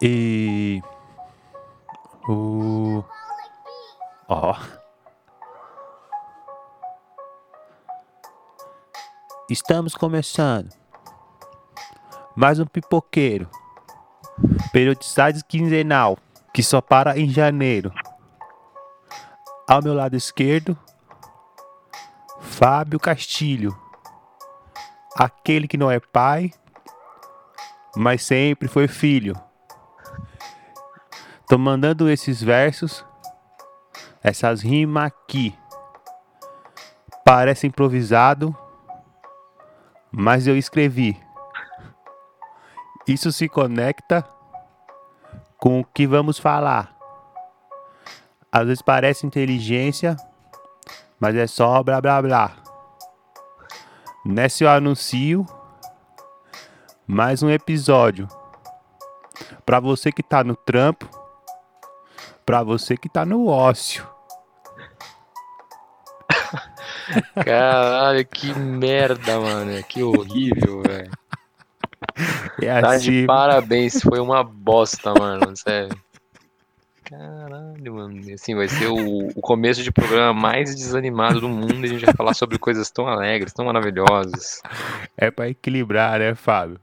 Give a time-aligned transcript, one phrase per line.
[0.00, 0.80] E.
[2.28, 3.02] O.
[4.28, 4.54] Ó.
[9.50, 10.72] Estamos começando.
[12.36, 13.50] Mais um pipoqueiro.
[14.72, 16.16] Periodicidade quinzenal.
[16.54, 17.92] Que só para em janeiro.
[19.66, 20.78] Ao meu lado esquerdo.
[22.40, 23.76] Fábio Castilho.
[25.16, 26.52] Aquele que não é pai,
[27.96, 29.34] mas sempre foi filho.
[31.48, 33.02] Tô mandando esses versos,
[34.22, 35.58] essas rimas aqui.
[37.24, 38.54] Parece improvisado,
[40.12, 41.18] mas eu escrevi.
[43.06, 44.22] Isso se conecta
[45.56, 46.94] com o que vamos falar.
[48.52, 50.16] Às vezes parece inteligência,
[51.18, 52.52] mas é só blá blá blá.
[54.22, 55.46] Nesse eu anuncio
[57.06, 58.28] mais um episódio
[59.64, 61.17] para você que tá no trampo,
[62.48, 64.08] para você que tá no ócio.
[67.44, 69.82] Caralho, que merda, mano.
[69.82, 71.10] Que horrível, velho.
[72.62, 75.94] É Tá assim, de parabéns, foi uma bosta, mano, sério.
[77.04, 78.18] Caralho, mano.
[78.32, 82.06] Assim, vai ser o, o começo de programa mais desanimado do mundo e a gente
[82.06, 84.62] vai falar sobre coisas tão alegres, tão maravilhosas.
[85.18, 86.80] é para equilibrar, né, Fábio?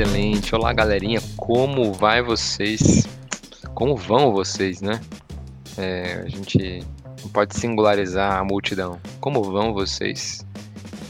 [0.00, 0.54] Excelente.
[0.54, 1.20] Olá, galerinha.
[1.36, 3.06] Como vai vocês?
[3.74, 4.98] Como vão vocês, né?
[5.76, 6.82] É, a gente
[7.22, 8.98] não pode singularizar a multidão.
[9.20, 10.42] Como vão vocês?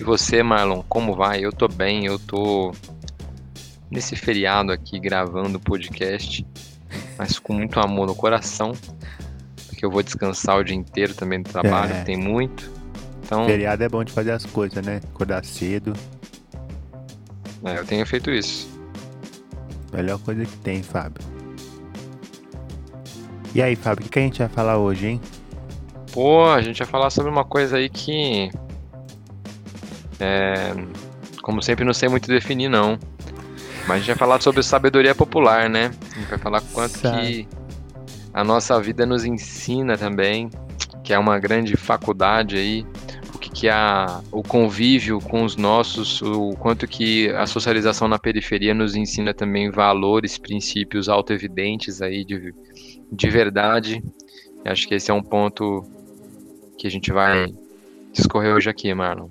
[0.01, 1.39] E você, Marlon, como vai?
[1.39, 2.75] Eu tô bem, eu tô
[3.89, 6.45] nesse feriado aqui gravando o podcast,
[7.17, 8.73] mas com muito amor no coração,
[9.69, 12.03] porque eu vou descansar o dia inteiro também do trabalho, É.
[12.03, 12.69] tem muito.
[13.23, 15.01] Então, Feriado é bom de fazer as coisas, né?
[15.15, 15.93] Acordar cedo,
[17.65, 18.70] é, eu tenho feito isso.
[19.93, 21.23] Melhor coisa que tem, Fábio.
[23.55, 25.21] E aí, Fábio, o que, a gente vai falar hoje, hein?
[26.13, 28.51] Pô, a gente vai falar sobre uma coisa aí que.
[30.19, 30.75] É,
[31.43, 32.99] como sempre, não sei muito definir, não.
[33.87, 35.91] Mas a gente vai falar sobre sabedoria popular, né?
[36.15, 37.49] A gente vai falar quanto Sa- que
[38.33, 40.51] a nossa vida nos ensina também,
[41.03, 42.87] que é uma grande faculdade aí.
[43.61, 48.97] Que, a, o convívio com os nossos, o quanto que a socialização na periferia nos
[48.97, 52.55] ensina também valores, princípios autoevidentes aí de,
[53.13, 54.03] de verdade.
[54.65, 55.85] Acho que esse é um ponto
[56.79, 57.53] que a gente vai
[58.15, 59.29] discorrer hoje aqui, Marlon.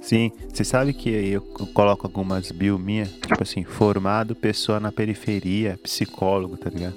[0.00, 1.42] Sim, você sabe que eu
[1.74, 6.96] coloco algumas bio minha, tipo assim, formado, pessoa na periferia, psicólogo, tá ligado?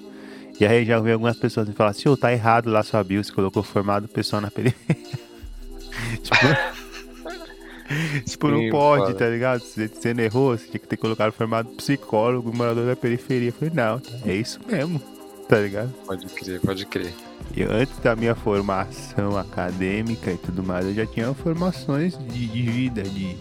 [0.57, 3.21] E aí já ouvi algumas pessoas me falar assim, ô, tá errado lá sua bio,
[3.21, 5.19] você colocou formado, pessoa na periferia.
[6.21, 6.35] tipo,
[8.25, 9.13] tipo, não Sim, pode, foda.
[9.15, 9.61] tá ligado?
[9.61, 13.49] Você, você não errou, você tinha que ter colocado formado psicólogo, morador da periferia.
[13.49, 15.01] Eu falei, não, é isso mesmo,
[15.47, 15.91] tá ligado?
[16.05, 17.13] Pode crer, pode crer.
[17.55, 22.61] E antes da minha formação acadêmica e tudo mais, eu já tinha formações de, de
[22.61, 23.35] vida, de,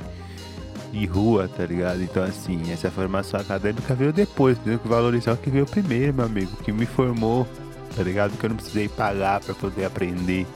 [0.93, 2.03] de rua, tá ligado?
[2.03, 4.79] Então, assim, essa formação acadêmica veio depois, entendeu?
[4.79, 7.47] Que valorizar o que veio primeiro, meu amigo, que me formou,
[7.95, 8.37] tá ligado?
[8.39, 10.47] Que eu não precisei pagar pra poder aprender,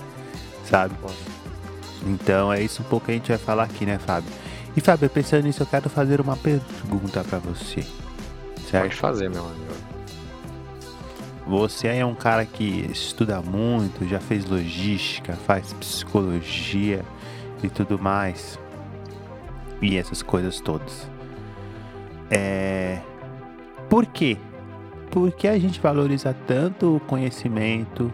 [0.64, 0.94] sabe?
[2.06, 4.30] Então, é isso um pouco que a gente vai falar aqui, né, Fábio?
[4.76, 7.82] E, Fábio, pensando nisso, eu quero fazer uma pergunta pra você,
[8.68, 8.84] certo?
[8.84, 9.92] Pode fazer, meu amigo.
[11.46, 17.04] Você é um cara que estuda muito, já fez logística, faz psicologia
[17.62, 18.58] e tudo mais.
[19.80, 21.08] E essas coisas todas.
[22.30, 23.00] É.
[23.90, 24.38] Por quê?
[25.10, 28.10] Por que a gente valoriza tanto o conhecimento,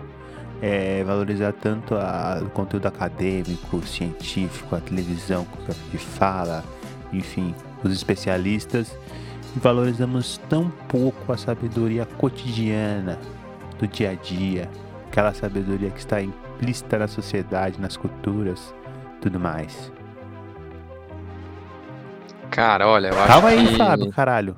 [0.60, 5.46] é, valoriza tanto a- o conteúdo acadêmico, científico, a televisão
[5.90, 6.64] que fala,
[7.12, 7.54] enfim,
[7.84, 8.96] os especialistas,
[9.56, 13.18] e valorizamos tão pouco a sabedoria cotidiana
[13.78, 14.68] do dia a dia,
[15.06, 18.74] aquela sabedoria que está implícita na sociedade, nas culturas,
[19.20, 19.92] tudo mais.
[22.50, 23.76] Cara, olha, eu acho Calma aí, que...
[23.76, 24.56] Fábio, caralho.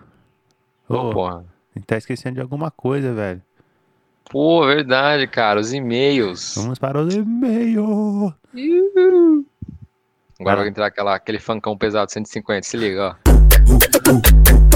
[0.89, 1.45] Ô, Ô, porra.
[1.87, 3.43] tá esquecendo de alguma coisa, velho.
[4.31, 6.55] Pô, verdade, cara, os e-mails.
[6.57, 8.33] Vamos para os e-mails.
[10.39, 14.70] Agora vai entrar aquela, aquele funkão pesado 150, se liga, ó.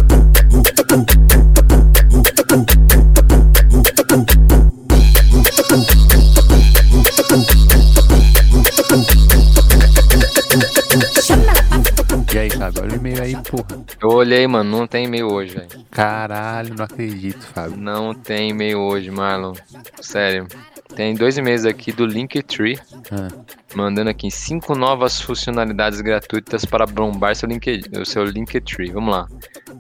[12.75, 13.85] Fábio, olha o e-mail aí, porra.
[14.01, 15.69] Eu olhei, mano, não tem e-mail hoje, velho.
[15.91, 17.77] Caralho, não acredito, Fábio.
[17.77, 19.55] Não tem e-mail hoje, Marlon.
[20.01, 20.47] Sério.
[20.95, 22.79] Tem dois e-mails aqui do Linktree,
[23.11, 23.29] Ah,
[23.75, 28.93] mandando aqui cinco novas funcionalidades gratuitas para bombar seu, link, o seu Linktree.
[28.93, 29.27] Vamos lá.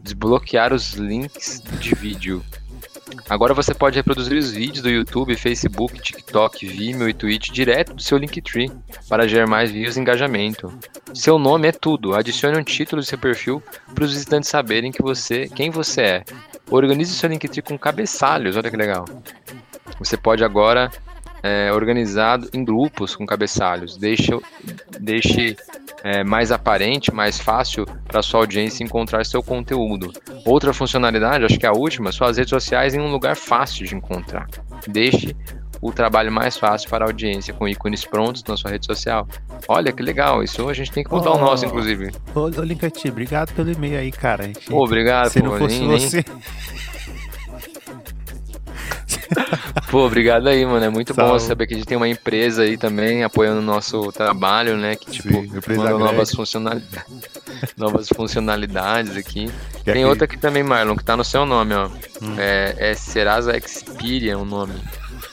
[0.02, 2.42] Desbloquear os links de vídeo.
[3.28, 8.02] Agora você pode reproduzir os vídeos do YouTube, Facebook, TikTok, Vimeo e Twitch direto do
[8.02, 8.70] seu Linktree
[9.08, 10.72] para gerar mais views e engajamento.
[11.12, 12.14] Seu nome é tudo.
[12.14, 13.62] Adicione um título do seu perfil
[13.94, 16.24] para os visitantes saberem que você, quem você é.
[16.70, 18.56] Organize seu Linktree com cabeçalhos.
[18.56, 19.04] Olha que legal.
[19.98, 20.90] Você pode agora
[21.46, 23.98] é, organizado em grupos com cabeçalhos.
[23.98, 24.30] Deixe,
[24.98, 25.54] deixe
[26.02, 30.10] é, mais aparente, mais fácil para sua audiência encontrar seu conteúdo.
[30.46, 33.94] Outra funcionalidade, acho que é a última, suas redes sociais em um lugar fácil de
[33.94, 34.48] encontrar.
[34.88, 35.36] Deixe
[35.82, 39.28] o trabalho mais fácil para a audiência, com ícones prontos na sua rede social.
[39.68, 41.38] Olha que legal, isso a gente tem que mudar o Oh.
[41.40, 42.10] nosso, inclusive.
[42.34, 44.44] Ô, ô Linkati, obrigado pelo e-mail aí, cara.
[44.44, 46.24] Gente- Pô, obrigado, Se não fosse você.
[49.90, 50.84] Pô, obrigado aí, mano.
[50.84, 51.40] É muito bom Salve.
[51.44, 54.96] saber que a gente tem uma empresa aí também apoiando o nosso trabalho, né?
[54.96, 57.04] Que, tipo, Sim, manda novas, funcionalidades,
[57.76, 59.50] novas funcionalidades aqui.
[59.84, 61.88] Quer Tem que- outra aqui também, Marlon, que tá no seu nome, ó.
[62.22, 62.34] Hum.
[62.38, 64.74] É, é Serasa Xperia o nome.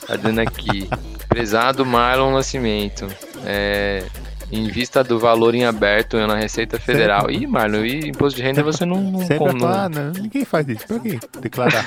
[0.08, 0.90] Tá dizendo aqui.
[1.30, 3.08] Prezado Marlon Nascimento.
[3.46, 4.04] É,
[4.52, 7.30] em vista do valor em aberto na Receita Federal.
[7.32, 10.12] Ih, Marlon, e imposto de renda você não, não, Sempre com- eu não- ah, não,
[10.12, 10.86] ninguém faz isso.
[10.88, 11.20] Pra quê?
[11.42, 11.86] Declarar.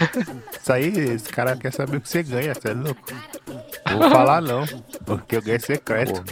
[0.60, 3.00] isso aí, esse cara quer saber o que você ganha, você é louco?
[3.90, 4.64] Não Vou falar não,
[5.04, 6.22] porque eu ganho secreto.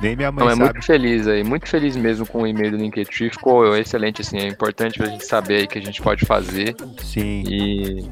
[0.00, 0.64] Nem minha mãe Não, é sabe.
[0.64, 4.46] muito feliz aí, muito feliz mesmo com o e-mail do Linktree, ficou excelente, assim, é
[4.46, 7.44] importante pra gente saber aí que a gente pode fazer Sim.
[7.48, 8.10] e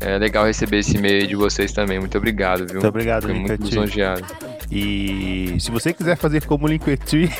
[0.00, 2.74] é legal receber esse e-mail aí de vocês também, muito obrigado, viu?
[2.74, 4.24] Muito obrigado, Fiquei muito lisonjeado.
[4.70, 7.28] E se você quiser fazer como o Linktree...
[7.28, 7.34] Se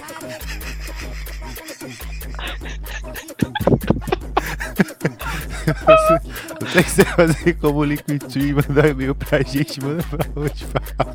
[6.61, 10.65] você quiser fazer como o Linktree e mandar um e-mail pra gente, manda pra onde,
[10.65, 11.15] fala.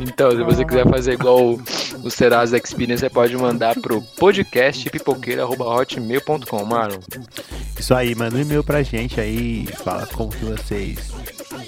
[0.00, 1.60] Então, se você quiser fazer igual o,
[2.04, 7.00] o Serasa Experience, você pode mandar pro podcastpipoqueira.hotmail.com, Marlon.
[7.78, 11.10] Isso aí, manda um e-mail pra gente aí, fala como que vocês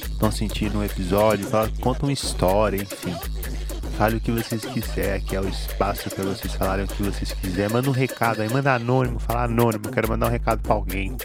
[0.03, 3.17] estão sentindo o episódio, fala, conta uma história, enfim.
[4.00, 7.32] Fale o que vocês quiserem, aqui é o espaço pra vocês falarem o que vocês
[7.35, 7.70] quiserem.
[7.70, 11.19] Manda um recado aí, manda anônimo, fala anônimo, quero mandar um recado pra alguém.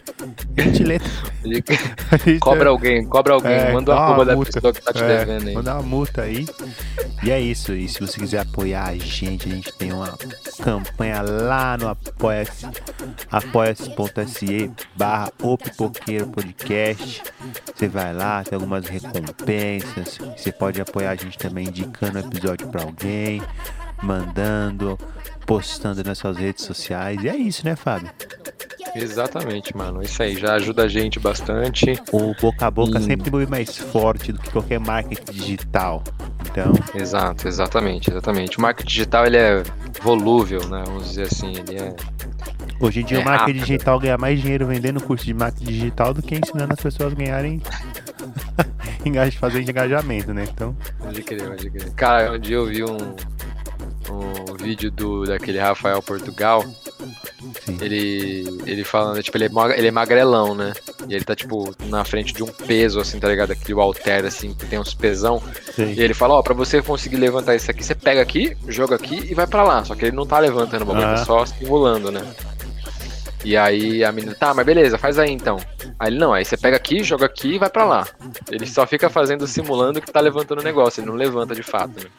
[0.57, 0.97] A gente lê.
[2.11, 4.51] a gente- cobra alguém, cobra alguém, É, manda uma arroba da multa.
[4.51, 5.53] pessoa que tá te É, devendo aí.
[5.55, 6.45] Manda uma multa aí.
[7.23, 7.71] E é isso.
[7.71, 10.13] E se você quiser apoiar a gente, a gente tem uma
[10.61, 12.67] campanha lá no apoia-se,
[13.31, 17.23] apoia-se.se barra o Pipoqueiro Podcast.
[17.73, 20.17] Você vai lá, tem algumas recompensas.
[20.35, 23.41] Você pode apoiar a gente também indicando o episódio pra alguém,
[24.01, 24.97] mandando,
[25.45, 27.23] postando nas suas redes sociais.
[27.23, 28.09] E é isso, né, Fábio?
[28.95, 30.01] Exatamente, mano.
[30.01, 31.99] Isso aí já ajuda a gente bastante.
[32.13, 33.01] O boca a boca Hum.
[33.01, 36.01] sempre muito mais forte do que qualquer marketing digital.
[36.49, 38.57] Então, Exato, exatamente, exatamente.
[38.57, 39.63] O marketing digital ele é
[40.01, 40.83] volúvel, né?
[40.85, 41.93] Vamos dizer assim, ele é.
[42.79, 43.65] Hoje em dia É o marketing rápido.
[43.65, 47.15] digital ganha mais dinheiro vendendo curso de marketing digital do que ensinando as pessoas a
[47.15, 47.61] ganharem
[49.09, 50.45] engaj- fazer engajamento, né?
[50.51, 51.91] Então, Pode crer, pode crer.
[51.93, 52.97] Cara, um dia eu vi um,
[54.11, 56.63] um vídeo do, daquele Rafael Portugal.
[57.65, 57.77] sim.
[57.81, 60.73] Ele, ele falando, tipo, ele é, ele é magrelão, né?
[61.07, 63.51] E ele tá, tipo, na frente de um peso, assim, tá ligado?
[63.51, 65.41] Aquele alter, assim, que tem uns pesão.
[65.69, 65.95] E Sim.
[65.97, 69.33] ele fala, ó, pra você conseguir levantar isso aqui, você pega aqui, joga aqui e
[69.33, 69.83] vai pra lá.
[69.83, 71.15] Só que ele não tá levantando o bagulho, Ah.
[71.15, 72.21] tá só simulando, né?
[73.43, 75.59] E aí a menina, tá, mas beleza, faz aí então.
[75.99, 78.07] Aí ele, não, aí você pega aqui, joga aqui e vai pra lá.
[78.49, 81.91] Ele só fica fazendo, simulando que tá levantando o negócio, ele não levanta de fato,
[82.03, 82.09] né?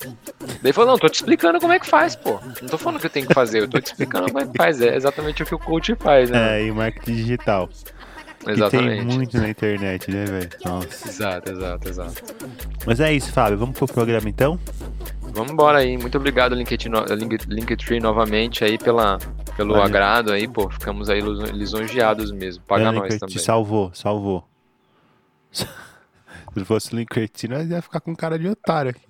[0.41, 2.39] Daí ele falou, não, tô te explicando como é que faz, pô.
[2.63, 4.57] Não tô falando que eu tenho que fazer, eu tô te explicando como é que
[4.57, 4.81] faz.
[4.81, 6.61] É exatamente o que o coach faz, né?
[6.61, 7.69] É, e marketing digital.
[8.39, 9.05] Que tem exatamente.
[9.05, 10.51] muito na internet, né, velho?
[10.65, 11.09] Nossa.
[11.09, 12.23] Exato, exato, exato.
[12.87, 13.59] Mas é isso, Fábio.
[13.59, 14.59] Vamos pro programa então?
[15.37, 15.99] Vamos embora aí.
[15.99, 19.19] Muito obrigado, Linktree, no- Link- Linktree novamente aí pela,
[19.57, 19.83] pelo Valeu.
[19.87, 20.69] agrado aí, pô.
[20.71, 22.65] Ficamos aí lis- lisonjeados mesmo.
[22.65, 23.39] Paga É, nós Linkert, também.
[23.39, 24.45] Salvou, salvou.
[25.53, 29.03] Se fosse o Linkert, nós ia ficar com cara de otário aqui.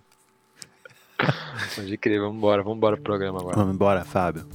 [1.76, 3.56] Pode crer, vamos embora, vamos embora pro programa agora.
[3.56, 4.46] Vamos embora, Fábio.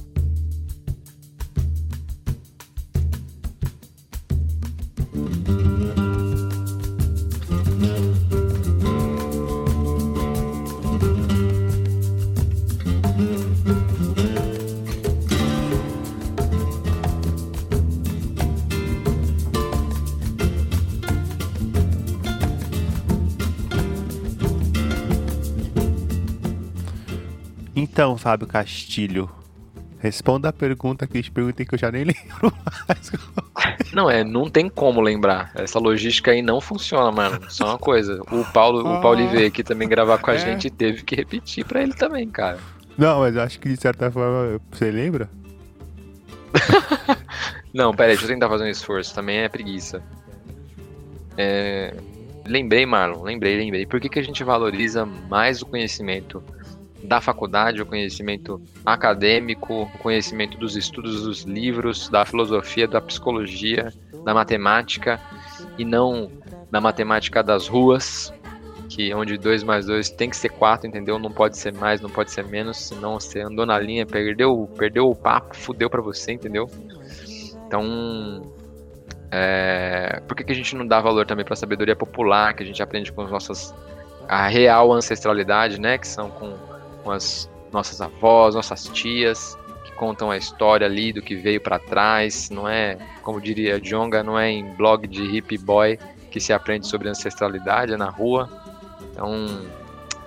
[27.92, 29.30] Então, Fábio Castilho,
[30.02, 32.52] Responda a pergunta que eu te perguntei que eu já nem lembro
[32.88, 33.12] mais.
[33.92, 35.52] Não, é, não tem como lembrar.
[35.54, 37.38] Essa logística aí não funciona, mano.
[37.48, 38.20] Só uma coisa.
[38.32, 40.38] O Paulo, o Paulo veio aqui também gravar com a É.
[40.38, 42.58] gente e teve que repetir pra ele também, cara.
[42.98, 44.60] Não, mas eu acho que de certa forma.
[44.72, 45.30] Você lembra?
[47.72, 49.14] Não, pera aí, deixa eu tentar fazer um esforço.
[49.14, 50.02] Também é preguiça.
[51.38, 51.94] É,
[52.44, 53.86] Lembrei, Marlon, lembrei, lembrei.
[53.86, 56.42] Por que, que a gente valoriza mais o conhecimento
[57.02, 63.92] da faculdade, o conhecimento acadêmico, o conhecimento dos estudos dos livros, da filosofia, da psicologia,
[64.24, 65.20] da matemática,
[65.78, 66.30] e não
[66.70, 68.32] da matemática das ruas,
[68.88, 71.18] que onde 2 mais 2 tem que ser 4, entendeu?
[71.18, 75.04] Não pode ser mais, não pode ser menos, senão você andou na linha, perdeu, perdeu
[75.08, 76.66] o papo, fudeu pra você, entendeu?
[77.66, 78.42] Então,
[79.30, 82.62] é, por que, que a gente não dá valor também para a sabedoria popular, que
[82.62, 83.74] a gente aprende com as nossas
[84.28, 86.54] a real ancestralidade, né, que são com,
[87.02, 91.78] com as nossas avós, nossas tias, que contam a história ali do que veio para
[91.78, 95.98] trás, não é, como diria Jonga, não é em blog de hippie boy
[96.30, 98.48] que se aprende sobre ancestralidade, é na rua.
[99.10, 99.46] Então,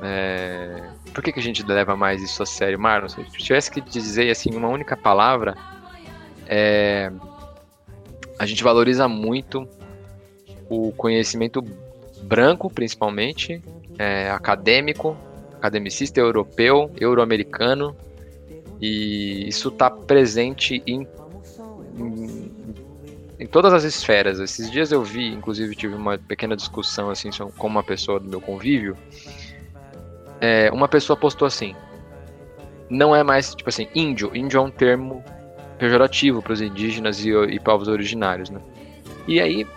[0.02, 3.10] é, por que, que a gente leva mais isso a sério, Marlon?
[3.10, 5.56] Se eu tivesse que dizer assim uma única palavra,
[6.48, 7.12] é,
[8.38, 9.68] a gente valoriza muito
[10.70, 11.64] o conhecimento
[12.22, 13.62] branco, principalmente,
[13.98, 15.18] é, acadêmico,
[15.66, 17.96] academicista europeu, euro-americano,
[18.80, 21.08] e isso está presente em,
[21.98, 22.52] em,
[23.40, 24.40] em, todas as esferas.
[24.40, 28.42] Esses dias eu vi, inclusive tive uma pequena discussão assim com uma pessoa do meu
[28.42, 28.96] convívio.
[30.40, 31.74] É, uma pessoa postou assim:
[32.90, 34.36] não é mais tipo assim, índio.
[34.36, 35.24] Índio é um termo
[35.80, 38.62] pejorativo para os indígenas e, e, povos originários, né?
[39.28, 39.68] E aí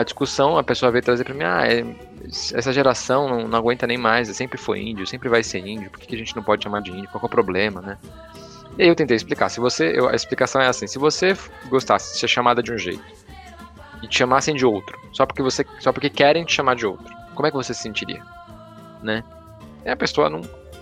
[0.00, 1.84] a discussão, a pessoa veio trazer para mim, ah, é,
[2.54, 6.00] essa geração não, não, aguenta nem mais, sempre foi índio, sempre vai ser índio, por
[6.00, 7.08] que a gente não pode chamar de índio?
[7.10, 7.98] Qual é o problema, né?
[8.78, 11.36] E aí eu tentei explicar, se você, eu, a explicação é assim, se você
[11.68, 13.02] gostasse de ser chamada de um jeito
[14.02, 17.14] e te chamassem de outro, só porque você, só porque querem te chamar de outro,
[17.34, 18.22] como é que você se sentiria,
[19.02, 19.22] né?
[19.84, 20.40] E a pessoa não,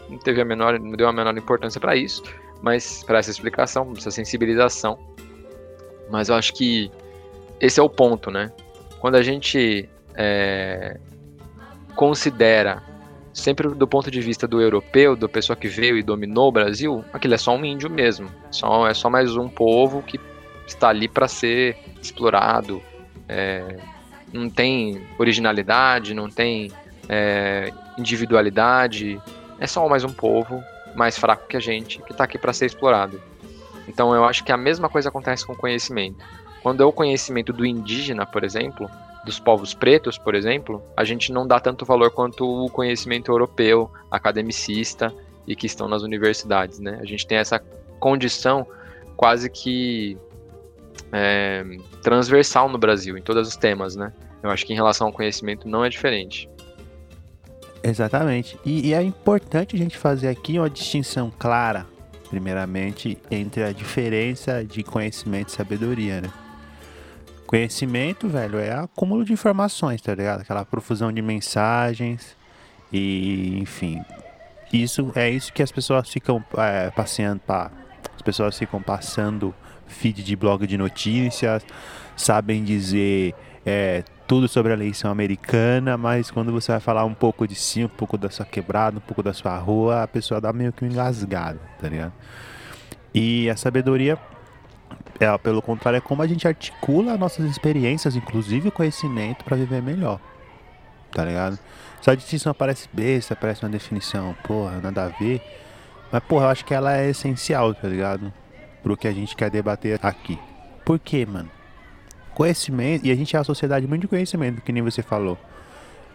[0.09, 2.23] não teve a menor, não deu a menor importância para isso,
[2.63, 4.99] mas para essa explicação, essa sensibilização.
[6.11, 6.91] Mas eu acho que
[7.61, 8.53] esse é o ponto, né?
[9.01, 10.99] Quando a gente é,
[11.95, 12.83] considera,
[13.33, 17.05] sempre do ponto de vista do europeu, da pessoa que veio e dominou o Brasil,
[17.13, 18.29] aquele é só um índio mesmo.
[18.51, 20.19] Só, é só mais um povo que
[20.67, 22.83] está ali para ser explorado.
[23.29, 23.79] É,
[24.33, 26.73] não tem originalidade, não tem
[27.09, 29.21] é, individualidade.
[29.59, 30.63] É só mais um povo
[30.95, 33.21] mais fraco que a gente, que está aqui para ser explorado.
[33.87, 36.25] Então eu acho que a mesma coisa acontece com o conhecimento.
[36.63, 38.91] Quando é o conhecimento do indígena, por exemplo,
[39.25, 43.91] dos povos pretos, por exemplo, a gente não dá tanto valor quanto o conhecimento europeu,
[44.11, 45.15] academicista
[45.47, 46.99] e que estão nas universidades, né?
[47.01, 47.59] A gente tem essa
[47.99, 48.67] condição
[49.17, 50.17] quase que
[51.13, 51.65] é,
[52.03, 54.13] transversal no Brasil, em todos os temas, né?
[54.43, 56.49] Eu acho que em relação ao conhecimento não é diferente.
[57.83, 58.59] Exatamente.
[58.65, 61.87] E, e, é importante a gente fazer aqui uma distinção clara,
[62.29, 66.31] primeiramente, entre a diferença de conhecimento e sabedoria, né?
[67.49, 70.43] Conhecimento, velho, é acúmulo de informações, tá ligado?
[70.43, 72.37] Aquela profusão de mensagens
[72.93, 74.03] e, enfim.
[74.71, 77.71] Isso é isso que as pessoas ficam é, passeando para
[78.15, 79.55] as pessoas ficam passando
[79.87, 81.65] feed de blog de notícias,
[82.15, 87.49] sabem dizer é, tudo sobre a eleição americana, mas quando você vai falar um pouco
[87.49, 90.53] de si, um pouco da sua quebrada, um pouco da sua rua, a pessoa dá
[90.53, 92.13] meio que um engasgado, tá ligado?
[93.15, 94.19] E a sabedoria,
[95.21, 99.83] é, pelo contrário, é como a gente articula nossas experiências, inclusive o conhecimento, para viver
[99.83, 100.21] melhor,
[101.13, 101.59] tá ligado?
[102.01, 105.43] Só distinção parece besta, parece uma definição, porra, nada a ver,
[106.13, 108.33] mas porra, eu acho que ela é essencial, tá ligado?
[108.83, 110.39] Pro que a gente quer debater aqui.
[110.85, 111.51] Por quê, mano?
[112.39, 115.37] conhecimento, e a gente é uma sociedade muito de conhecimento, que nem você falou.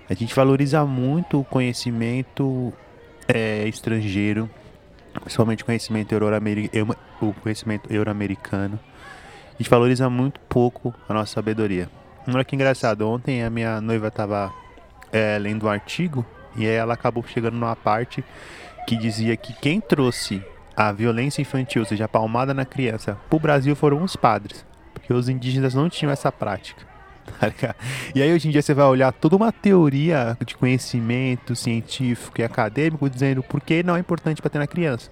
[0.09, 2.71] A gente valoriza muito o conhecimento
[3.27, 4.49] é, estrangeiro,
[5.21, 8.79] principalmente conhecimento euro-americano, o conhecimento euro-americano.
[9.53, 11.89] A gente valoriza muito pouco a nossa sabedoria.
[12.27, 14.51] Olha que engraçado, ontem a minha noiva estava
[15.11, 18.23] é, lendo um artigo e ela acabou chegando numa parte
[18.87, 20.43] que dizia que quem trouxe
[20.75, 24.65] a violência infantil, ou seja, a palmada na criança, para o Brasil foram os padres
[25.03, 26.92] porque os indígenas não tinham essa prática.
[27.39, 27.75] Tá
[28.15, 32.43] e aí hoje em dia você vai olhar toda uma teoria de conhecimento científico e
[32.43, 35.09] acadêmico dizendo por que não é importante para ter na criança.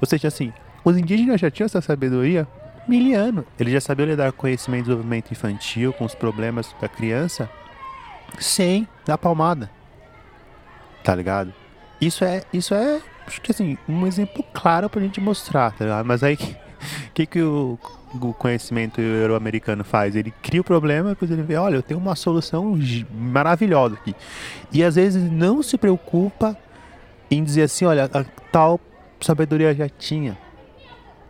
[0.00, 0.52] Ou seja, assim,
[0.84, 2.46] os indígenas já tinham essa sabedoria
[2.86, 3.44] miliano.
[3.58, 7.48] Eles já sabiam lidar com conhecimento de desenvolvimento infantil, com os problemas da criança,
[8.38, 9.70] sem dar palmada.
[11.02, 11.52] Tá ligado?
[12.00, 16.04] Isso é, isso é acho que assim, um exemplo claro pra gente mostrar, tá ligado?
[16.04, 16.38] Mas aí, o
[17.14, 17.78] que, que o,
[18.20, 20.14] o conhecimento euro-americano faz?
[20.16, 22.78] Ele cria o problema, depois ele vê, olha, eu tenho uma solução
[23.12, 24.14] maravilhosa aqui.
[24.72, 26.56] E às vezes não se preocupa
[27.30, 28.80] em dizer assim, olha, a tal
[29.20, 30.36] sabedoria já tinha,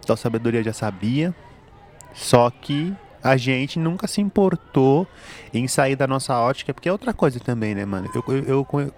[0.06, 1.34] tal sabedoria já sabia,
[2.12, 5.06] só que a gente nunca se importou
[5.54, 8.10] em sair da nossa ótica, porque é outra coisa também, né, mano?
[8.14, 8.94] Eu, eu, eu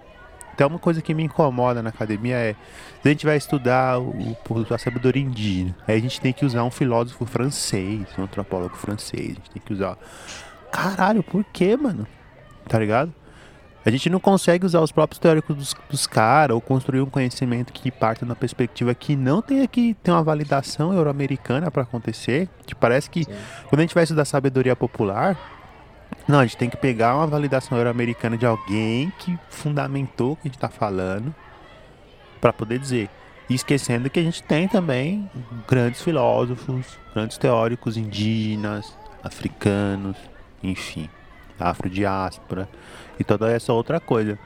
[0.55, 2.55] até uma coisa que me incomoda na academia é
[3.03, 4.35] a gente vai estudar o,
[4.71, 9.31] a sabedoria indígena, aí a gente tem que usar um filósofo francês, um antropólogo francês,
[9.31, 9.97] a gente tem que usar.
[10.71, 12.07] Caralho, por quê, mano?
[12.67, 13.13] Tá ligado?
[13.85, 17.71] A gente não consegue usar os próprios teóricos dos, dos caras ou construir um conhecimento
[17.71, 22.49] que parte na perspectiva que não tenha que ter uma validação euro-americana para acontecer.
[22.65, 23.31] Que parece que Sim.
[23.69, 25.37] quando a gente vai estudar sabedoria popular,
[26.27, 30.43] não, a gente tem que pegar uma validação euro-americana de alguém que fundamentou o que
[30.43, 31.33] a gente está falando
[32.41, 33.09] para poder dizer.
[33.47, 35.29] E esquecendo que a gente tem também
[35.67, 40.17] grandes filósofos, grandes teóricos indígenas, africanos,
[40.63, 41.07] enfim,
[41.59, 42.67] afrodiáspora
[43.19, 44.39] e toda essa outra coisa.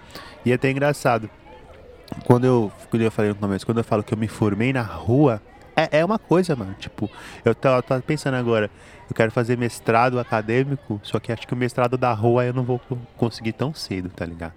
[0.46, 1.30] E é até engraçado.
[2.26, 4.82] Quando eu, quando eu falei no começo, quando eu falo que eu me formei na
[4.82, 5.42] rua,
[5.84, 6.76] é, é uma coisa, mano.
[6.80, 7.10] Tipo,
[7.44, 8.70] eu tava, tava pensando agora,
[9.10, 12.64] eu quero fazer mestrado acadêmico, só que acho que o mestrado da rua eu não
[12.64, 12.80] vou
[13.18, 14.54] conseguir tão cedo, tá ligado?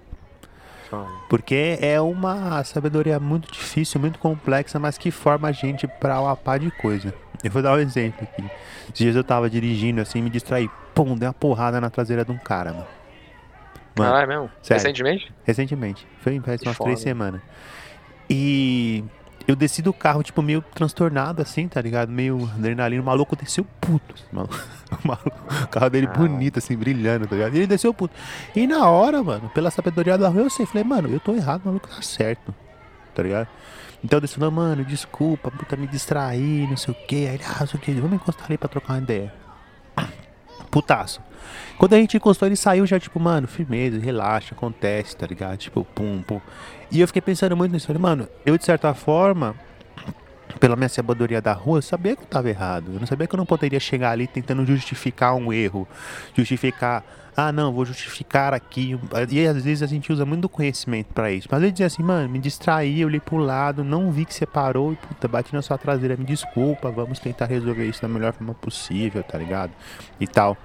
[1.29, 6.37] Porque é uma sabedoria muito difícil, muito complexa, mas que forma a gente pra uma
[6.37, 7.15] pá de coisa.
[7.43, 8.45] Eu vou dar um exemplo aqui.
[8.83, 10.71] Esses dias eu tava dirigindo assim, me distraí.
[10.95, 12.87] Pum, dei uma porrada na traseira de um cara, mano.
[13.99, 14.51] mano ah, é mesmo?
[14.63, 14.83] Sério.
[14.83, 15.35] Recentemente?
[15.45, 16.07] Recentemente.
[16.21, 17.41] Foi faz umas três semanas.
[18.29, 19.03] E
[19.47, 22.11] eu desci do carro, tipo, meio transtornado, assim, tá ligado?
[22.11, 23.03] Meio adrenalina.
[23.03, 24.15] O maluco desceu puto.
[24.15, 24.55] Assim, maluco.
[24.93, 25.31] O, maluco,
[25.65, 26.15] o carro dele ah.
[26.15, 27.55] bonito, assim, brilhando, tá ligado?
[27.55, 28.15] E ele desceu puto.
[28.55, 30.67] E na hora, mano, pela sabedoria da rua, eu sei.
[30.67, 32.55] Falei, mano, eu tô errado, o maluco tá certo.
[33.15, 33.49] Tá ligado?
[34.05, 37.27] Então eu desci mano, desculpa, puta, me distrair, não sei o que.
[37.27, 39.33] Aí ele, ah, não sei o que, vamos encostar ali pra trocar uma ideia.
[40.73, 41.21] Putaço.
[41.77, 45.59] Quando a gente encostou, ele saiu já, tipo, mano, firmeza, relaxa, acontece, tá ligado?
[45.59, 46.41] Tipo, pum, pum.
[46.91, 47.93] E eu fiquei pensando muito nisso.
[48.01, 49.55] Mano, eu de certa forma,
[50.59, 52.93] pela minha sabedoria da rua, eu sabia que eu tava errado.
[52.95, 55.87] Eu não sabia que eu não poderia chegar ali tentando justificar um erro.
[56.35, 57.05] Justificar,
[57.37, 58.99] ah, não, vou justificar aqui.
[59.31, 61.49] E às vezes a gente usa muito conhecimento para isso.
[61.51, 64.45] Mas ele dizia assim, mano, me distraí, eu olhei pro lado, não vi que você
[64.45, 68.33] parou e puta, bati na sua traseira, me desculpa, vamos tentar resolver isso da melhor
[68.35, 69.73] forma possível, tá ligado?
[70.21, 70.59] E tal.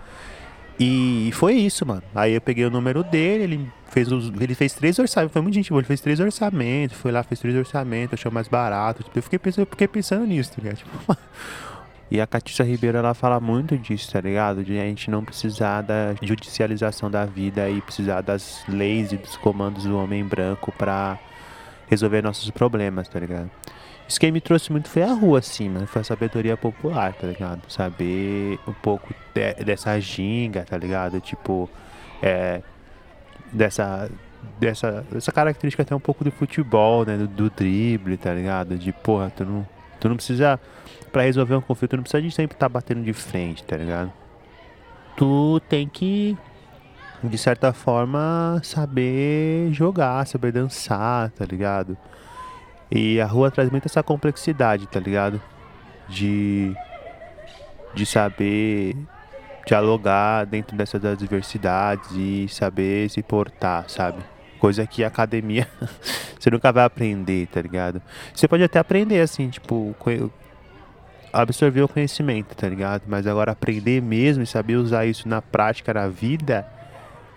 [0.80, 2.04] E foi isso, mano.
[2.14, 5.56] Aí eu peguei o número dele, ele fez os, ele fez três orçamentos, foi muito
[5.56, 9.04] gente boa, ele fez três orçamentos, foi lá, fez três orçamentos, achou mais barato.
[9.04, 10.78] Tipo, eu fiquei pensando, eu fiquei pensando nisso, tá ligado?
[10.78, 11.18] Tipo,
[12.10, 14.64] e a Catícia Ribeiro, ela fala muito disso, tá ligado?
[14.64, 19.36] De a gente não precisar da judicialização da vida e precisar das leis e dos
[19.36, 21.20] comandos do homem branco para
[21.90, 23.50] resolver nossos problemas, tá ligado?
[24.08, 25.86] Isso que me trouxe muito foi a rua, assim, mano.
[25.86, 27.70] Foi a sabedoria popular, tá ligado?
[27.70, 31.20] Saber um pouco de, dessa ginga, tá ligado?
[31.20, 31.70] Tipo,
[32.22, 32.62] é,
[33.52, 34.10] dessa,
[34.58, 37.18] dessa, dessa característica até um pouco do futebol, né?
[37.18, 38.78] Do, do drible, tá ligado?
[38.78, 39.68] De, porra, tu não,
[40.00, 40.60] tu não precisa,
[41.12, 43.78] pra resolver um conflito, tu não precisa de sempre estar tá batendo de frente, tá
[43.78, 44.12] ligado?
[45.16, 46.38] Tu tem que,
[47.24, 51.98] de certa forma, saber jogar, saber dançar, tá ligado?
[52.92, 55.42] E a rua traz muito essa complexidade, tá ligado?
[56.08, 56.74] De,
[57.94, 58.96] de saber
[59.66, 64.24] dialogar dentro dessas adversidades e saber se portar, sabe?
[64.60, 65.68] Coisa que academia
[66.40, 68.02] você nunca vai aprender, tá ligado?
[68.34, 69.96] Você pode até aprender assim, tipo,
[71.32, 73.04] absorver o conhecimento, tá ligado?
[73.08, 76.68] Mas agora aprender mesmo e saber usar isso na prática, na vida,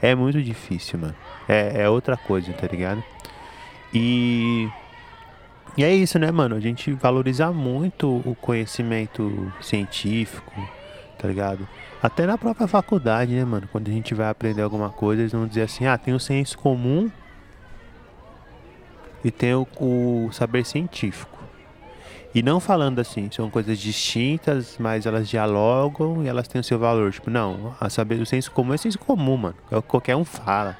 [0.00, 1.16] é muito difícil, mano.
[1.48, 3.02] É, é outra coisa, tá ligado?
[3.92, 4.68] E
[5.76, 6.56] e é isso, né, mano?
[6.56, 10.52] A gente valoriza muito o conhecimento científico,
[11.18, 11.66] tá ligado?
[12.02, 13.68] Até na própria faculdade, né, mano?
[13.70, 16.56] Quando a gente vai aprender alguma coisa, eles vão dizer assim: ah, tem o senso
[16.56, 17.10] comum
[19.22, 21.38] e tem o, o saber científico.
[22.34, 26.78] E não falando assim, são coisas distintas, mas elas dialogam e elas têm o seu
[26.78, 27.10] valor.
[27.12, 29.56] Tipo, não, a saber, o senso comum é senso comum, mano.
[29.70, 30.78] É o que qualquer um fala,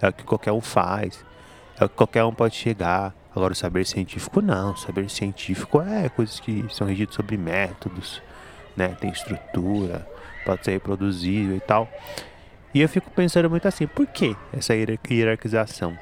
[0.00, 1.22] é o que qualquer um faz,
[1.78, 3.14] é o que qualquer um pode chegar.
[3.34, 4.72] Agora, o saber científico não.
[4.72, 8.22] O saber científico é coisas que são regidas sobre métodos,
[8.74, 8.96] né?
[8.98, 10.08] Tem estrutura,
[10.46, 11.90] pode ser reproduzível e tal.
[12.72, 15.98] E eu fico pensando muito assim, por que essa hierarquização?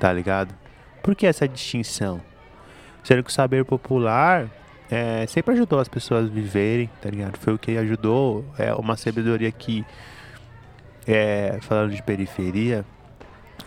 [0.00, 0.54] Tá ligado?
[1.02, 2.20] Por que essa distinção?
[3.04, 4.48] Sendo que o saber popular
[4.90, 7.36] é, sempre ajudou as pessoas a viverem, tá ligado?
[7.38, 9.84] Foi o que ajudou, é uma sabedoria que,
[11.06, 12.84] é, falando de periferia,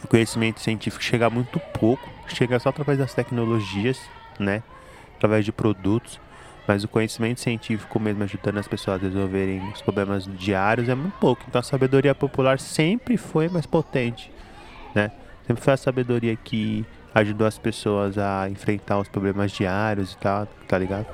[0.04, 4.00] o conhecimento científico chega muito pouco, chega só através das tecnologias,
[4.40, 4.64] né?
[5.18, 6.20] Através de produtos.
[6.68, 11.18] Mas o conhecimento científico mesmo ajudando as pessoas a resolverem os problemas diários é muito
[11.20, 11.44] pouco.
[11.48, 14.32] Então a sabedoria popular sempre foi mais potente,
[14.94, 15.12] né?
[15.46, 20.48] Sempre foi a sabedoria que ajudou as pessoas a enfrentar os problemas diários e tal,
[20.68, 21.08] tá ligado?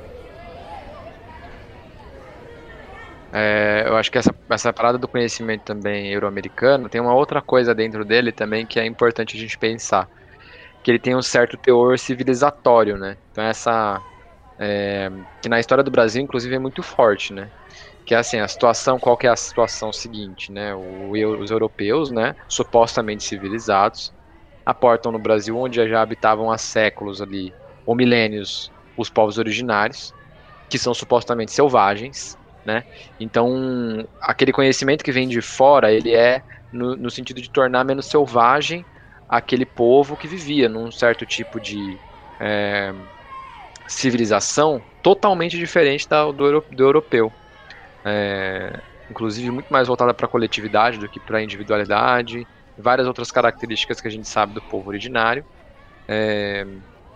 [3.34, 7.74] É, eu acho que essa, essa parada do conhecimento também euro-americano tem uma outra coisa
[7.74, 10.10] dentro dele também que é importante a gente pensar.
[10.84, 13.18] Que ele tem um certo teor civilizatório, né?
[13.32, 14.02] Então essa.
[14.64, 15.10] É,
[15.42, 17.52] que na história do Brasil, inclusive, é muito forte, né?
[18.06, 20.76] Que é assim, a situação, qual que é a situação seguinte, né?
[20.76, 24.14] O, os europeus, né, supostamente civilizados,
[24.66, 30.14] aportam no Brasil, onde já habitavam há séculos ali, ou milênios, os povos originários,
[30.70, 32.84] que são supostamente selvagens, né?
[33.20, 38.06] Então, aquele conhecimento que vem de fora, ele é no, no, sentido de tornar menos
[38.06, 38.86] selvagem
[39.28, 42.00] aquele povo que vivia num certo tipo de
[42.40, 42.94] é,
[43.94, 47.32] civilização totalmente diferente da, do, do europeu.
[48.06, 53.32] É, inclusive muito mais voltada para a coletividade do que para a individualidade, várias outras
[53.32, 55.46] características que a gente sabe do povo originário.
[56.08, 56.66] É,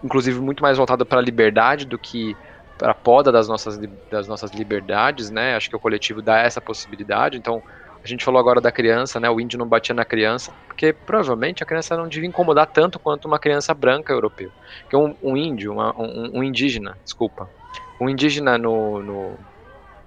[0.03, 2.35] inclusive muito mais voltada para a liberdade do que
[2.77, 3.79] para a poda das nossas,
[4.11, 5.55] das nossas liberdades, né?
[5.55, 7.37] Acho que o coletivo dá essa possibilidade.
[7.37, 7.63] Então,
[8.05, 9.27] a gente falou agora da criança, né?
[9.27, 13.25] O índio não batia na criança, porque provavelmente a criança não devia incomodar tanto quanto
[13.25, 14.51] uma criança branca europeu.
[14.87, 17.49] Que um, um índio, uma, um, um, indígena, desculpa,
[17.99, 19.39] um indígena no, no,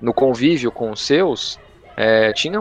[0.00, 1.58] no convívio com os seus,
[1.96, 2.60] é, tinha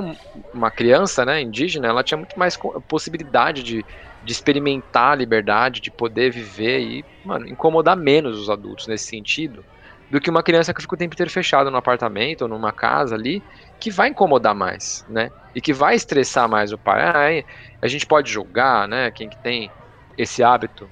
[0.52, 3.86] uma criança, né, indígena, ela tinha muito mais possibilidade de,
[4.23, 9.63] de experimentar a liberdade, de poder viver e, mano, incomodar menos os adultos nesse sentido
[10.10, 13.15] do que uma criança que fica o tempo inteiro fechada no apartamento ou numa casa
[13.15, 13.43] ali,
[13.80, 15.32] que vai incomodar mais, né?
[15.54, 17.02] E que vai estressar mais o pai.
[17.41, 17.43] Ah,
[17.82, 19.12] a gente pode julgar, né?
[19.12, 19.74] Quem que tem
[20.17, 20.89] esse hábito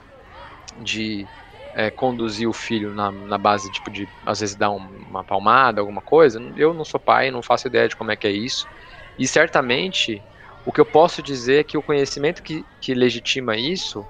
[0.78, 1.30] de
[1.74, 5.82] é, conduzir o filho na, na, base, tipo, de às vezes dar um, uma palmada,
[5.82, 6.40] alguma coisa.
[6.56, 8.68] Eu não sou pai, não faço ideia de como é que é isso.
[9.18, 10.24] E certamente,
[10.66, 14.08] o que eu posso dizer é que o conhecimento que, que legitima isso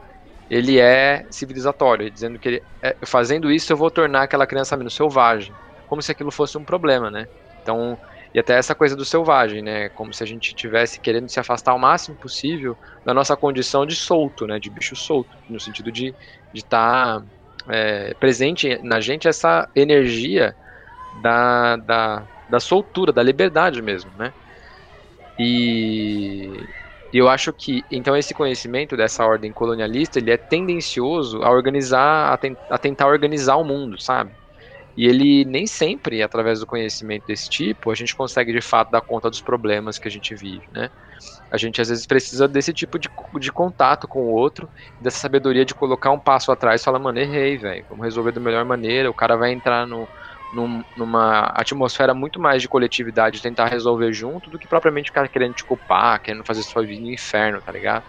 [0.50, 4.96] ele é civilizatório, dizendo que ele, é, fazendo isso eu vou tornar aquela criança menos
[4.96, 7.28] selvagem, como se aquilo fosse um problema, né?
[7.62, 8.00] Então,
[8.34, 9.90] e até essa coisa do selvagem, né?
[9.90, 13.96] Como se a gente tivesse querendo se afastar o máximo possível da nossa condição de
[13.96, 14.60] solto, né?
[14.60, 16.16] De bicho solto, no sentido de
[16.54, 17.26] estar tá,
[17.74, 20.56] é, presente na gente essa energia
[21.12, 24.34] da, da, da soltura, da liberdade mesmo, né?
[25.38, 26.70] E,
[27.16, 32.34] e eu acho que, então, esse conhecimento dessa ordem colonialista, ele é tendencioso a organizar,
[32.34, 34.36] a, ten, a tentar organizar o mundo, sabe?
[34.98, 39.02] E ele nem sempre, através do conhecimento desse tipo, a gente consegue de fato dar
[39.02, 40.90] conta dos problemas que a gente vive, né?
[41.50, 45.64] A gente às vezes precisa desse tipo de, de contato com o outro, dessa sabedoria
[45.64, 49.10] de colocar um passo atrás e falar, mano, errei, velho, vamos resolver da melhor maneira.
[49.10, 50.10] O cara vai entrar no,
[50.56, 55.54] num, numa atmosfera muito mais de coletividade, tentar resolver junto, do que propriamente ficar querendo
[55.54, 58.06] te culpar, querendo fazer sua vida no inferno, tá ligado?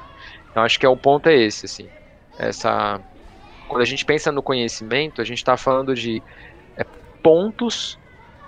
[0.50, 1.88] Então acho que é o ponto é esse, assim.
[2.38, 3.00] Essa.
[3.66, 6.22] Quando a gente pensa no conhecimento, a gente está falando de
[6.76, 6.84] é,
[7.22, 7.98] pontos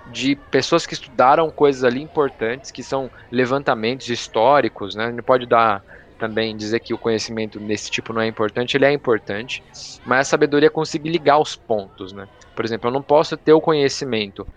[0.05, 5.05] de pessoas que estudaram coisas ali importantes, que são levantamentos históricos, né?
[5.07, 5.83] A gente pode dar
[6.19, 9.63] também dizer que o conhecimento nesse tipo não é importante, ele é importante,
[10.05, 12.27] mas a sabedoria é conseguir ligar os pontos, né?
[12.55, 14.47] Por exemplo, eu não posso ter o conhecimento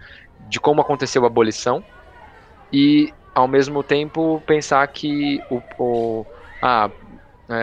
[0.49, 1.83] de como aconteceu a abolição
[2.73, 6.27] e, ao mesmo tempo, pensar que o, o
[6.61, 6.91] a,
[7.49, 7.57] é,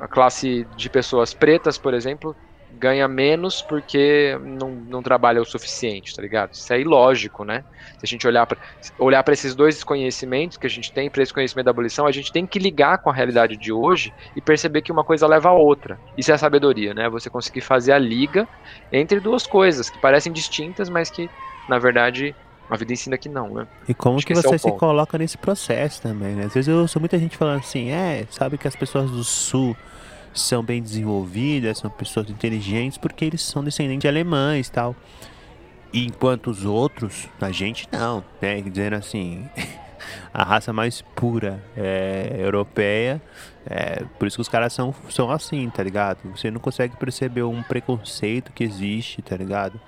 [0.00, 2.36] a classe de pessoas pretas, por exemplo,
[2.78, 6.52] ganha menos porque não, não trabalha o suficiente, tá ligado?
[6.52, 7.64] Isso é ilógico, né?
[7.98, 8.58] Se a gente olhar para
[8.98, 12.32] olhar esses dois conhecimentos que a gente tem, para esse conhecimento da abolição, a gente
[12.32, 15.52] tem que ligar com a realidade de hoje e perceber que uma coisa leva a
[15.52, 15.98] outra.
[16.16, 17.08] Isso é a sabedoria, né?
[17.08, 18.46] Você conseguir fazer a liga
[18.92, 21.30] entre duas coisas que parecem distintas, mas que,
[21.68, 22.34] na verdade,
[22.68, 23.66] a vida ensina que não, né?
[23.88, 26.44] E como Acho que, que você é se coloca nesse processo também, né?
[26.44, 29.76] Às vezes eu ouço muita gente falando assim, é, sabe que as pessoas do sul
[30.34, 34.94] são bem desenvolvidas, são pessoas inteligentes, porque eles são descendentes de alemães tal.
[35.92, 38.60] E enquanto os outros, a gente não, né?
[38.60, 39.48] Dizendo assim,
[40.34, 43.22] a raça mais pura é, europeia,
[43.64, 46.18] é, por isso que os caras são, são assim, tá ligado?
[46.36, 49.80] Você não consegue perceber um preconceito que existe, tá ligado?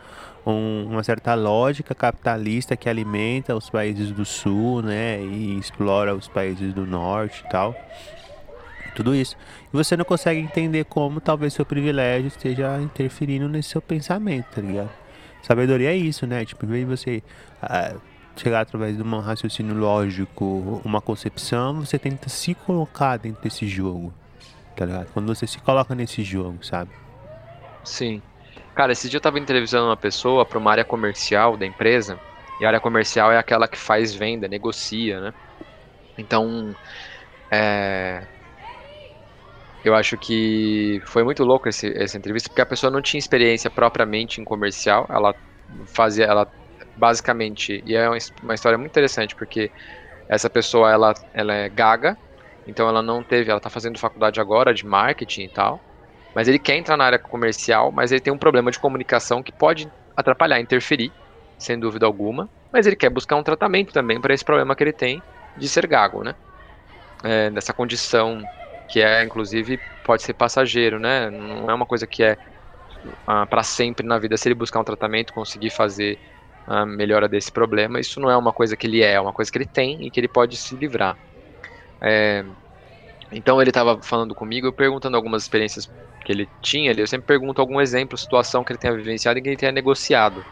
[0.46, 5.20] Um, uma certa lógica capitalista que alimenta os países do sul, né?
[5.20, 7.74] E explora os países do norte e tal
[8.96, 9.36] tudo isso.
[9.72, 14.60] E você não consegue entender como talvez seu privilégio esteja interferindo nesse seu pensamento, tá
[14.60, 14.90] ligado?
[15.42, 16.44] Sabedoria é isso, né?
[16.44, 17.22] Tipo, em vez de você
[17.62, 17.94] ah,
[18.34, 24.12] chegar através de um raciocínio lógico, uma concepção, você tenta se colocar dentro desse jogo,
[24.74, 25.08] tá ligado?
[25.12, 26.90] Quando você se coloca nesse jogo, sabe?
[27.84, 28.20] Sim.
[28.74, 32.18] Cara, esse dia eu tava entrevistando uma pessoa para uma área comercial da empresa,
[32.60, 35.34] e a área comercial é aquela que faz venda, negocia, né?
[36.18, 36.74] Então,
[37.50, 38.22] é...
[39.88, 43.70] eu acho que foi muito louco esse, essa entrevista, porque a pessoa não tinha experiência
[43.70, 45.34] propriamente em comercial, ela
[45.94, 46.50] fazia, ela
[46.94, 48.08] basicamente, e é
[48.42, 49.72] uma história muito interessante, porque
[50.28, 52.18] essa pessoa, ela, ela é gaga,
[52.66, 55.84] então ela não teve, ela tá fazendo faculdade agora de marketing e tal,
[56.34, 59.52] mas ele quer entrar na área comercial, mas ele tem um problema de comunicação que
[59.52, 61.14] pode atrapalhar, interferir,
[61.58, 64.92] sem dúvida alguma, mas ele quer buscar um tratamento também para esse problema que ele
[64.92, 65.24] tem
[65.56, 66.34] de ser gago, né?
[67.24, 68.48] É, condição
[68.88, 71.30] que é, inclusive, pode ser passageiro, né?
[71.30, 72.38] Não é uma coisa que é
[73.26, 74.36] ah, para sempre na vida.
[74.36, 76.20] Se ele buscar um tratamento, conseguir fazer
[76.66, 79.50] a melhora desse problema, isso não é uma coisa que ele é, é uma coisa
[79.50, 81.18] que ele tem e que ele pode se livrar.
[82.02, 82.44] É,
[83.32, 85.88] então ele estava falando comigo, eu perguntando algumas experiências
[86.24, 89.48] que ele tinha eu sempre pergunto algum exemplo, situação que ele tenha vivenciado e que
[89.48, 90.46] ele tenha negociado.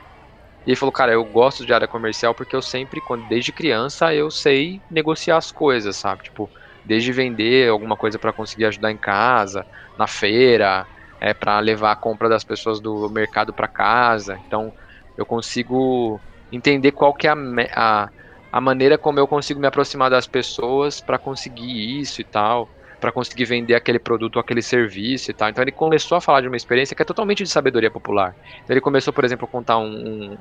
[0.66, 4.14] E ele falou, cara, eu gosto de área comercial porque eu sempre, quando, desde criança,
[4.14, 6.24] eu sei negociar as coisas, sabe?
[6.24, 6.50] Tipo,
[6.84, 9.66] desde vender alguma coisa para conseguir ajudar em casa,
[9.98, 10.86] na feira,
[11.20, 14.38] é para levar a compra das pessoas do mercado para casa.
[14.46, 14.72] Então,
[15.16, 16.20] eu consigo
[16.52, 17.36] entender qual que é a,
[17.74, 18.08] a,
[18.52, 22.68] a maneira como eu consigo me aproximar das pessoas para conseguir isso e tal
[23.04, 25.50] para conseguir vender aquele produto aquele serviço e tal.
[25.50, 28.34] Então ele começou a falar de uma experiência que é totalmente de sabedoria popular.
[28.62, 29.84] Então ele começou, por exemplo, a contar um,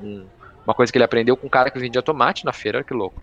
[0.01, 0.29] um,
[0.65, 2.93] uma coisa que ele aprendeu com um cara que vendia tomate na feira, olha que
[2.93, 3.21] louco.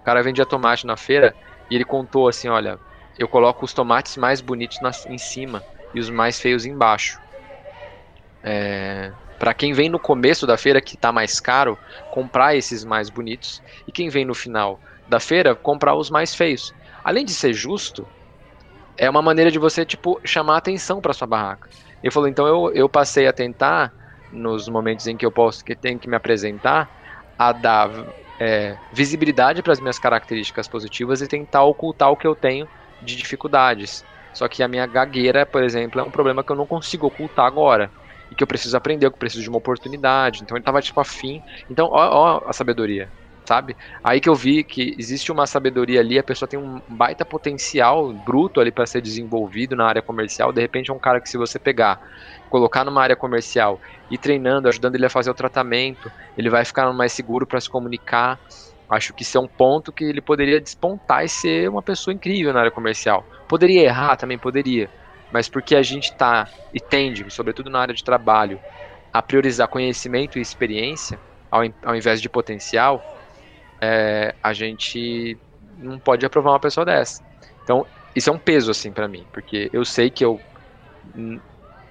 [0.00, 1.36] O cara vendia tomate na feira
[1.70, 2.80] e ele contou assim, olha,
[3.18, 7.20] eu coloco os tomates mais bonitos na, em cima e os mais feios embaixo.
[8.42, 11.78] É, para quem vem no começo da feira que está mais caro,
[12.08, 16.74] comprar esses mais bonitos e quem vem no final da feira comprar os mais feios.
[17.04, 18.10] Além de ser justo,
[18.96, 21.68] é uma maneira de você, tipo, chamar atenção para sua barraca.
[22.02, 23.94] Ele falou, então eu, eu passei a tentar,
[24.30, 26.90] nos momentos em que eu posso, que tenho que me apresentar,
[27.38, 27.90] a dar
[28.40, 32.66] é, visibilidade para as minhas características positivas e tentar ocultar o que eu tenho
[33.02, 34.02] de dificuldades.
[34.32, 37.44] Só que a minha gagueira, por exemplo, é um problema que eu não consigo ocultar
[37.44, 37.92] agora.
[38.30, 40.42] E que eu preciso aprender, que eu preciso de uma oportunidade.
[40.42, 41.42] Então ele estava tipo afim.
[41.68, 43.12] Então, ó, ó a sabedoria
[43.50, 43.76] sabe?
[44.04, 48.12] Aí que eu vi que existe uma sabedoria ali, a pessoa tem um baita potencial
[48.14, 50.52] bruto ali para ser desenvolvido na área comercial.
[50.52, 51.98] De repente é um cara que se você pegar,
[52.50, 56.92] colocar numa área comercial e treinando, ajudando ele a fazer o tratamento, ele vai ficar
[56.92, 58.38] mais seguro para se comunicar.
[58.90, 62.52] Acho que isso é um ponto que ele poderia despontar e ser uma pessoa incrível
[62.52, 63.24] na área comercial.
[63.48, 64.90] Poderia errar também, poderia.
[65.32, 68.60] Mas porque a gente tá e tende, sobretudo na área de trabalho,
[69.12, 73.00] a priorizar conhecimento e experiência ao, ao invés de potencial,
[73.80, 75.38] é, a gente
[75.78, 77.22] não pode aprovar uma pessoa dessa.
[77.62, 80.40] Então, isso é um peso, assim, para mim, porque eu sei que eu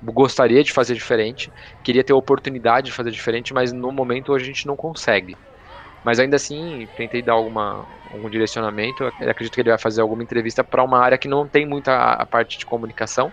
[0.02, 1.52] gostaria de fazer diferente,
[1.84, 5.36] queria ter a oportunidade de fazer diferente, mas no momento a gente não consegue.
[6.04, 9.04] Mas ainda assim, tentei dar alguma, algum direcionamento.
[9.04, 11.94] Eu acredito que ele vai fazer alguma entrevista para uma área que não tem muita
[12.14, 13.32] a parte de comunicação,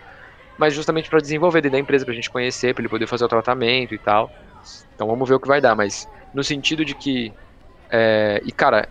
[0.57, 3.23] mas justamente para desenvolver dentro da empresa, para a gente conhecer, para ele poder fazer
[3.23, 4.29] o tratamento e tal.
[4.93, 5.75] Então vamos ver o que vai dar.
[5.75, 7.33] Mas no sentido de que
[7.89, 8.87] é, e, cara,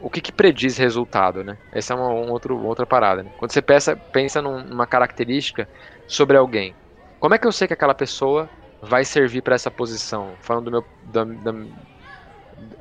[0.00, 1.56] o que, que, prediz resultado, né?
[1.72, 3.22] Essa é uma um outro, outra parada.
[3.22, 3.30] Né?
[3.38, 5.68] Quando você pensa, pensa numa característica
[6.06, 6.74] sobre alguém,
[7.18, 8.50] como é que eu sei que aquela pessoa
[8.80, 10.38] vai servir para essa posição?
[10.42, 11.52] Falando do meu, da, da,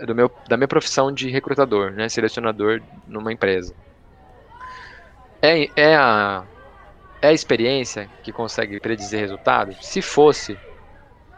[0.05, 2.09] do meu, da minha profissão de recrutador, né?
[2.09, 3.75] Selecionador numa empresa.
[5.41, 6.49] É, é, a,
[7.21, 9.77] é a experiência que consegue predizer resultado?
[9.81, 10.61] Se fosse,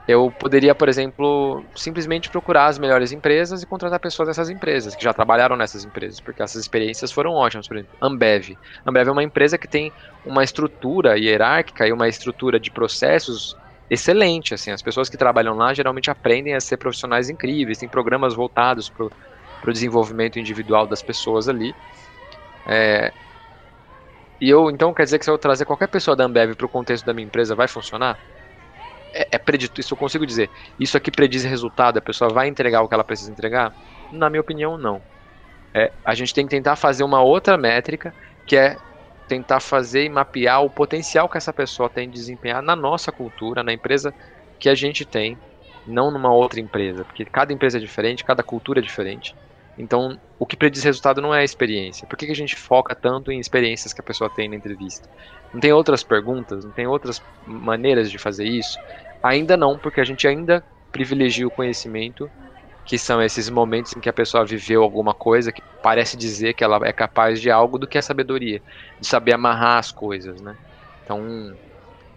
[0.10, 5.04] eu poderia, por exemplo, simplesmente procurar as melhores empresas e contratar pessoas dessas empresas, que
[5.04, 7.67] já trabalharam nessas empresas, porque essas experiências foram ótimas.
[7.67, 8.58] Por exemplo, Ambev.
[8.86, 9.93] Ambev é uma empresa que tem
[10.24, 13.56] uma estrutura hierárquica e uma estrutura de processos
[13.89, 14.54] excelente.
[14.54, 18.89] Assim, as pessoas que trabalham lá geralmente aprendem a ser profissionais incríveis, tem programas voltados
[18.89, 21.78] para o desenvolvimento individual das pessoas ali.
[22.65, 23.13] É,
[24.41, 26.69] e eu, então, quer dizer que se eu trazer qualquer pessoa da Ambev para o
[26.69, 28.19] contexto da minha empresa, vai funcionar?
[29.13, 30.52] É, é predito, isso eu consigo dizer.
[30.80, 33.76] Isso aqui prediz resultado, a pessoa vai entregar o que ela precisa entregar?
[34.12, 35.06] Na minha opinião, não.
[35.76, 38.80] É, a gente tem que tentar fazer uma outra métrica, que é
[39.28, 43.63] tentar fazer e mapear o potencial que essa pessoa tem de desempenhar na nossa cultura,
[43.63, 44.15] na empresa
[44.60, 45.41] que a gente tem,
[45.86, 49.36] não numa outra empresa, porque cada empresa é diferente, cada cultura é diferente.
[49.80, 52.08] Então, o que prediz resultado não é a experiência.
[52.08, 55.10] Por que, que a gente foca tanto em experiências que a pessoa tem na entrevista?
[55.54, 56.65] Não tem outras perguntas?
[56.65, 58.80] Não tem outras maneiras de fazer isso?
[59.24, 62.32] Ainda não, porque a gente ainda privilegia o conhecimento
[62.86, 66.63] que são esses momentos em que a pessoa viveu alguma coisa que parece dizer que
[66.63, 68.63] ela é capaz de algo do que a sabedoria,
[69.00, 70.58] de saber amarrar as coisas, né?
[71.04, 71.58] Então,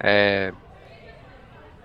[0.02, 0.52] é,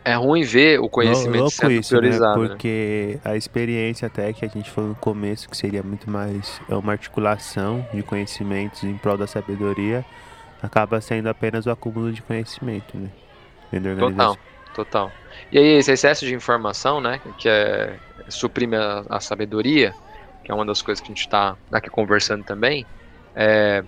[0.07, 1.99] é ruim ver o conhecimento Louco sendo isso, né?
[1.99, 2.41] priorizado.
[2.41, 2.47] né?
[2.47, 6.75] Porque a experiência até que a gente falou no começo, que seria muito mais é
[6.75, 10.05] uma articulação de conhecimentos em prol da sabedoria,
[10.63, 13.09] acaba sendo apenas o acúmulo de conhecimento, né?
[13.99, 14.37] Total,
[14.73, 15.11] total.
[15.51, 17.97] E aí, esse excesso de informação, né, que é,
[18.29, 19.93] suprime a, a sabedoria,
[20.41, 22.85] que é uma das coisas que a gente está aqui conversando também,
[23.35, 23.83] é,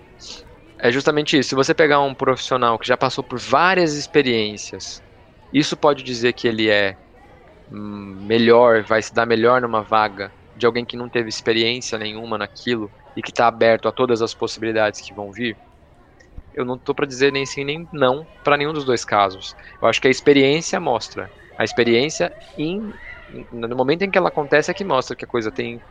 [0.78, 1.48] é justamente isso.
[1.48, 5.02] Se você pegar um profissional que já passou por várias experiências,
[5.52, 6.98] isso pode dizer que ele é
[7.68, 12.38] hum, melhor, vai se dar melhor numa vaga de alguém que não teve experiência nenhuma
[12.38, 15.60] naquilo e que está aberto a todas as possibilidades que vão vir?
[16.52, 19.54] Eu não tô para dizer nem sim nem não para nenhum dos dois casos.
[19.80, 21.32] Eu acho que a experiência mostra.
[21.58, 22.92] A experiência, em,
[23.28, 25.82] em- no momento em que ela acontece, é que mostra que a coisa tem,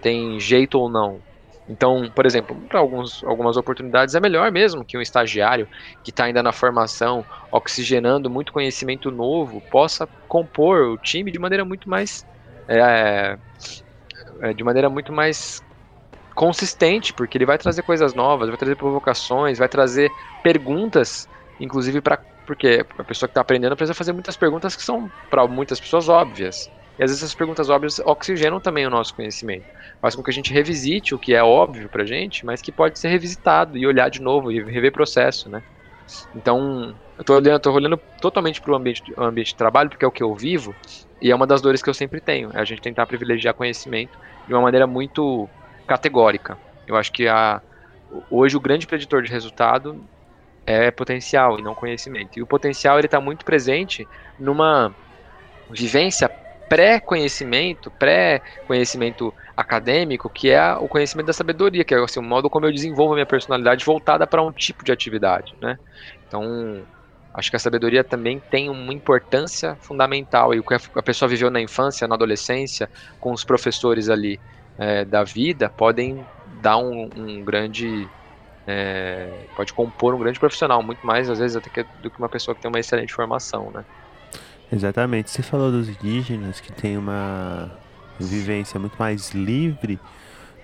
[0.00, 1.24] tem jeito ou não.
[1.68, 5.68] Então, por exemplo, para algumas oportunidades é melhor mesmo que um estagiário
[6.02, 11.64] que está ainda na formação, oxigenando muito conhecimento novo, possa compor o time de maneira
[11.64, 12.24] muito mais.
[12.68, 13.36] é,
[14.42, 15.62] é, de maneira muito mais
[16.36, 21.28] consistente, porque ele vai trazer coisas novas, vai trazer provocações, vai trazer perguntas,
[21.60, 25.48] inclusive para porque a pessoa que está aprendendo precisa fazer muitas perguntas que são para
[25.48, 26.70] muitas pessoas óbvias.
[26.98, 29.64] E às vezes essas perguntas óbvias oxigenam também o nosso conhecimento.
[30.00, 32.98] Faz com que a gente revisite o que é óbvio pra gente, mas que pode
[32.98, 35.62] ser revisitado e olhar de novo e rever processo, né?
[36.34, 40.08] Então, eu tô olhando, tô olhando totalmente para o ambiente, ambiente de trabalho, porque é
[40.08, 40.74] o que eu vivo,
[41.20, 44.18] e é uma das dores que eu sempre tenho, é a gente tentar privilegiar conhecimento
[44.46, 45.48] de uma maneira muito
[45.86, 46.58] categórica.
[46.86, 47.62] Eu acho que a,
[48.30, 50.04] hoje o grande preditor de resultado
[50.66, 52.38] é potencial e não conhecimento.
[52.38, 54.06] E o potencial ele está muito presente
[54.38, 54.94] numa
[55.70, 56.30] vivência
[56.72, 62.64] pré-conhecimento, pré-conhecimento acadêmico, que é o conhecimento da sabedoria, que é assim, o modo como
[62.64, 65.78] eu desenvolvo a minha personalidade voltada para um tipo de atividade, né?
[66.26, 66.86] Então,
[67.34, 71.50] acho que a sabedoria também tem uma importância fundamental e o que a pessoa viveu
[71.50, 72.88] na infância, na adolescência,
[73.20, 74.40] com os professores ali
[74.78, 78.10] é, da vida, podem dar um, um grande
[78.66, 82.30] é, pode compor um grande profissional, muito mais às vezes até que, do que uma
[82.30, 83.84] pessoa que tem uma excelente formação, né?
[84.72, 85.30] Exatamente.
[85.30, 87.70] Você falou dos indígenas que tem uma
[88.18, 90.00] vivência muito mais livre,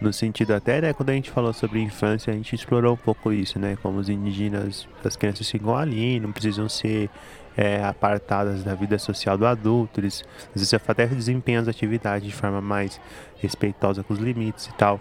[0.00, 3.32] no sentido até, né, quando a gente falou sobre infância, a gente explorou um pouco
[3.32, 7.10] isso, né, como os indígenas, as crianças ficam ali, não precisam ser
[7.56, 12.32] é, apartadas da vida social do adulto, eles às vezes até desempenham as atividades de
[12.32, 13.00] forma mais
[13.38, 15.00] respeitosa com os limites e tal.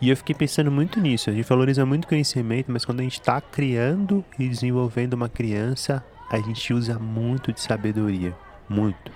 [0.00, 1.28] E eu fiquei pensando muito nisso.
[1.28, 6.02] A gente valoriza muito conhecimento, mas quando a gente está criando e desenvolvendo uma criança,
[6.30, 8.34] a gente usa muito de sabedoria.
[8.68, 9.10] Muito.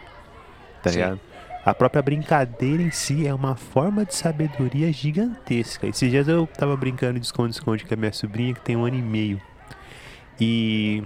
[0.83, 0.97] Tá Sim.
[0.97, 1.21] ligado?
[1.65, 5.87] A própria brincadeira em si é uma forma de sabedoria gigantesca.
[5.87, 8.97] Esses dias eu tava brincando de esconde-esconde com a minha sobrinha, que tem um ano
[8.97, 9.41] e meio.
[10.39, 11.03] E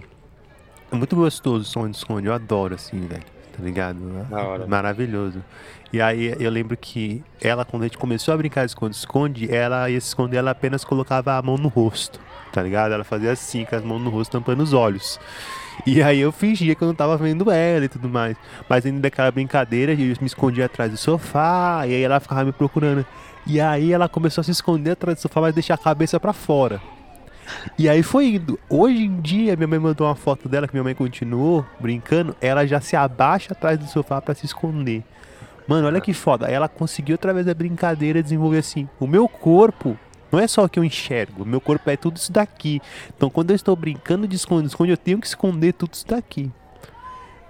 [0.91, 3.23] é muito gostoso o esconde-esconde, eu adoro assim, velho.
[3.57, 3.99] Tá ligado?
[4.29, 4.67] Da hora.
[4.67, 5.45] Maravilhoso.
[5.93, 9.89] E aí eu lembro que ela, quando a gente começou a brincar de esconde-esconde, ela
[9.89, 12.21] ia se esconder, ela apenas colocava a mão no rosto,
[12.53, 12.93] tá ligado?
[12.93, 15.21] Ela fazia assim, com as mãos no rosto, tampando os olhos.
[15.87, 18.37] E aí eu fingia que eu não tava vendo ela e tudo mais.
[18.69, 22.53] Mas ainda daquela brincadeira, eu me escondia atrás do sofá, e aí ela ficava me
[22.53, 23.05] procurando.
[23.47, 26.33] E aí ela começou a se esconder atrás do sofá, mas deixar a cabeça pra
[26.33, 26.81] fora.
[27.79, 28.59] E aí foi indo.
[28.69, 32.67] Hoje em dia, minha mãe mandou uma foto dela, que minha mãe continuou brincando, ela
[32.67, 35.03] já se abaixa atrás do sofá pra se esconder.
[35.67, 36.47] Mano, olha que foda.
[36.47, 39.99] Ela conseguiu, através da brincadeira, desenvolver assim: o meu corpo
[40.31, 42.81] não é só o que eu enxergo, meu corpo é tudo isso daqui.
[43.17, 46.51] Então, quando eu estou brincando de esconde-esconde, eu tenho que esconder tudo isso daqui.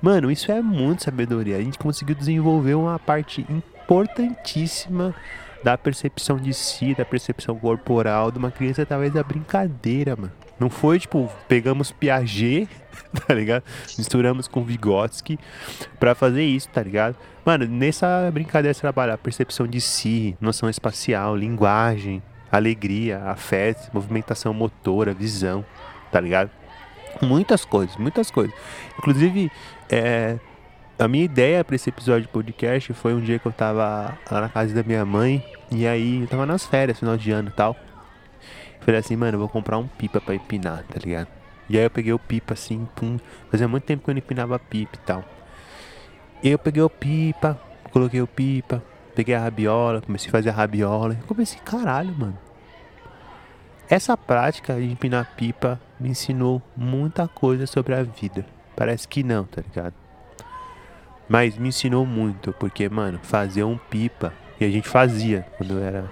[0.01, 1.57] Mano, isso é muito sabedoria.
[1.57, 5.15] A gente conseguiu desenvolver uma parte importantíssima
[5.63, 10.33] da percepção de si, da percepção corporal de uma criança através da brincadeira, mano.
[10.59, 12.69] Não foi tipo, pegamos Piaget,
[13.27, 13.63] tá ligado?
[13.97, 15.39] Misturamos com Vygotsky
[15.99, 17.17] pra fazer isso, tá ligado?
[17.45, 24.53] Mano, nessa brincadeira você trabalha a percepção de si, noção espacial, linguagem, alegria, afeto, movimentação
[24.55, 25.65] motora, visão,
[26.11, 26.51] tá ligado?
[27.23, 28.55] Muitas coisas, muitas coisas.
[28.99, 29.51] Inclusive,
[29.91, 30.39] é,
[30.99, 34.41] a minha ideia pra esse episódio de podcast foi um dia que eu tava lá
[34.41, 37.53] na casa da minha mãe, e aí eu tava nas férias, final de ano e
[37.53, 37.77] tal.
[38.81, 41.29] Falei assim, mano, eu vou comprar um pipa pra empinar, tá ligado?
[41.69, 43.19] E aí eu peguei o pipa assim, pum.
[43.51, 45.25] Fazia muito tempo que eu não empinava pipa e tal.
[46.43, 47.61] E eu peguei o pipa,
[47.91, 48.83] coloquei o pipa,
[49.15, 51.15] peguei a rabiola, comecei a fazer a rabiola.
[51.15, 52.39] E comecei, caralho, mano.
[53.91, 58.45] Essa prática de empinar pipa me ensinou muita coisa sobre a vida.
[58.77, 59.95] Parece que não, tá ligado?
[61.27, 65.83] Mas me ensinou muito, porque, mano, fazer um pipa, e a gente fazia quando eu
[65.83, 66.11] era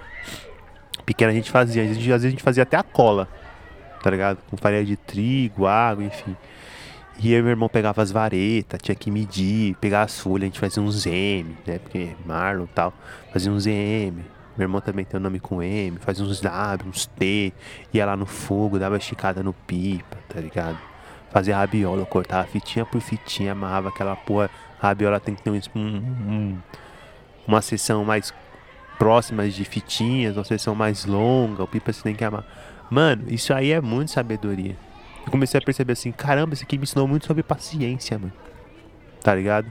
[1.05, 3.27] pequeno, a gente fazia, às vezes, a gente fazia até a cola,
[4.01, 4.39] tá ligado?
[4.49, 6.35] Com farinha de trigo, água, enfim.
[7.19, 10.59] E e meu irmão pegava as varetas, tinha que medir, pegar as folhas, a gente
[10.59, 11.77] fazia uns M, né?
[11.77, 12.93] Porque Marlon e tal,
[13.31, 14.23] fazia uns M.
[14.57, 17.53] Meu irmão também tem o um nome com M, fazia uns W, uns T,
[17.93, 20.77] ia lá no fogo, dava esticada no pipa, tá ligado?
[21.29, 24.49] Fazia rabiola, cortava fitinha por fitinha, amarrava aquela porra.
[24.81, 26.57] A rabiola tem que ter um, um,
[27.47, 28.33] uma seção mais
[28.97, 32.45] próxima de fitinhas, uma seção mais longa, o pipa você tem que amar.
[32.89, 34.75] Mano, isso aí é muito sabedoria
[35.27, 38.31] eu comecei a perceber assim, caramba, esse aqui me ensinou muito sobre paciência, mano.
[39.21, 39.69] Tá ligado?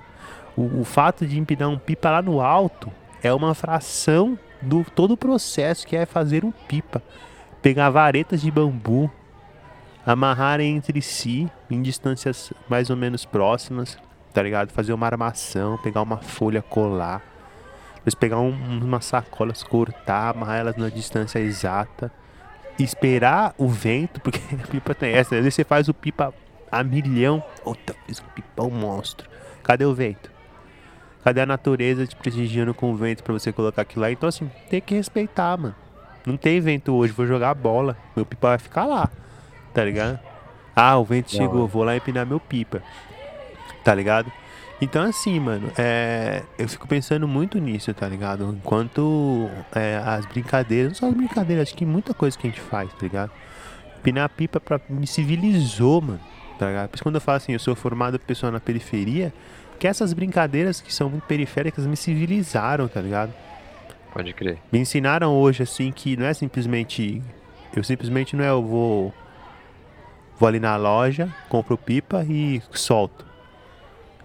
[0.54, 5.12] O, o fato de empinar um pipa lá no alto é uma fração do todo
[5.12, 7.02] o processo que é fazer um pipa.
[7.62, 9.10] Pegar varetas de bambu,
[10.04, 13.98] amarrarem entre si em distâncias mais ou menos próximas,
[14.32, 14.70] tá ligado?
[14.70, 17.22] Fazer uma armação, pegar uma folha, colar.
[17.96, 22.12] Depois pegar um, umas sacolas, cortar, amarrar elas na distância exata
[22.78, 25.34] esperar o vento, porque a pipa tem essa.
[25.34, 26.34] Às vezes você faz o pipa
[26.70, 27.42] a milhão.
[27.62, 28.22] Puta, fiz
[28.58, 29.28] um monstro.
[29.62, 30.30] Cadê o vento?
[31.26, 34.12] Cadê a natureza te prestigiando com o vento para você colocar aquilo lá?
[34.12, 35.74] Então, assim, tem que respeitar, mano.
[36.24, 37.96] Não tem vento hoje, vou jogar bola.
[38.14, 39.10] Meu pipa vai ficar lá.
[39.74, 40.20] Tá ligado?
[40.76, 41.36] Ah, o vento Não.
[41.36, 42.80] chegou, vou lá empinar meu pipa.
[43.82, 44.30] Tá ligado?
[44.80, 48.56] Então, assim, mano, é, eu fico pensando muito nisso, tá ligado?
[48.62, 52.60] Enquanto é, as brincadeiras, não só as brincadeiras, acho que muita coisa que a gente
[52.60, 53.32] faz, tá ligado?
[54.00, 56.20] Pinar pipa pra, me civilizou, mano,
[56.58, 56.88] tá?
[56.88, 59.32] Por isso quando eu falo assim, eu sou formado pessoa na periferia,
[59.78, 63.32] que essas brincadeiras que são muito periféricas me civilizaram, tá ligado?
[64.12, 64.58] Pode crer.
[64.72, 67.22] Me ensinaram hoje, assim, que não é simplesmente.
[67.74, 69.12] Eu simplesmente não é eu vou.
[70.38, 73.26] Vou ali na loja, compro pipa e solto.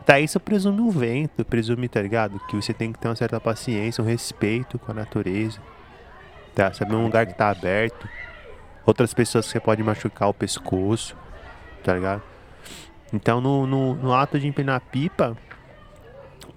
[0.05, 2.39] Tá, isso presume o vento, presume, tá ligado?
[2.47, 5.59] Que você tem que ter uma certa paciência, um respeito com a natureza.
[6.55, 6.73] Tá?
[6.73, 8.07] Saber um lugar que tá aberto.
[8.85, 11.15] Outras pessoas que você pode machucar o pescoço,
[11.83, 12.21] tá ligado?
[13.13, 15.37] Então no, no, no ato de empinar pipa,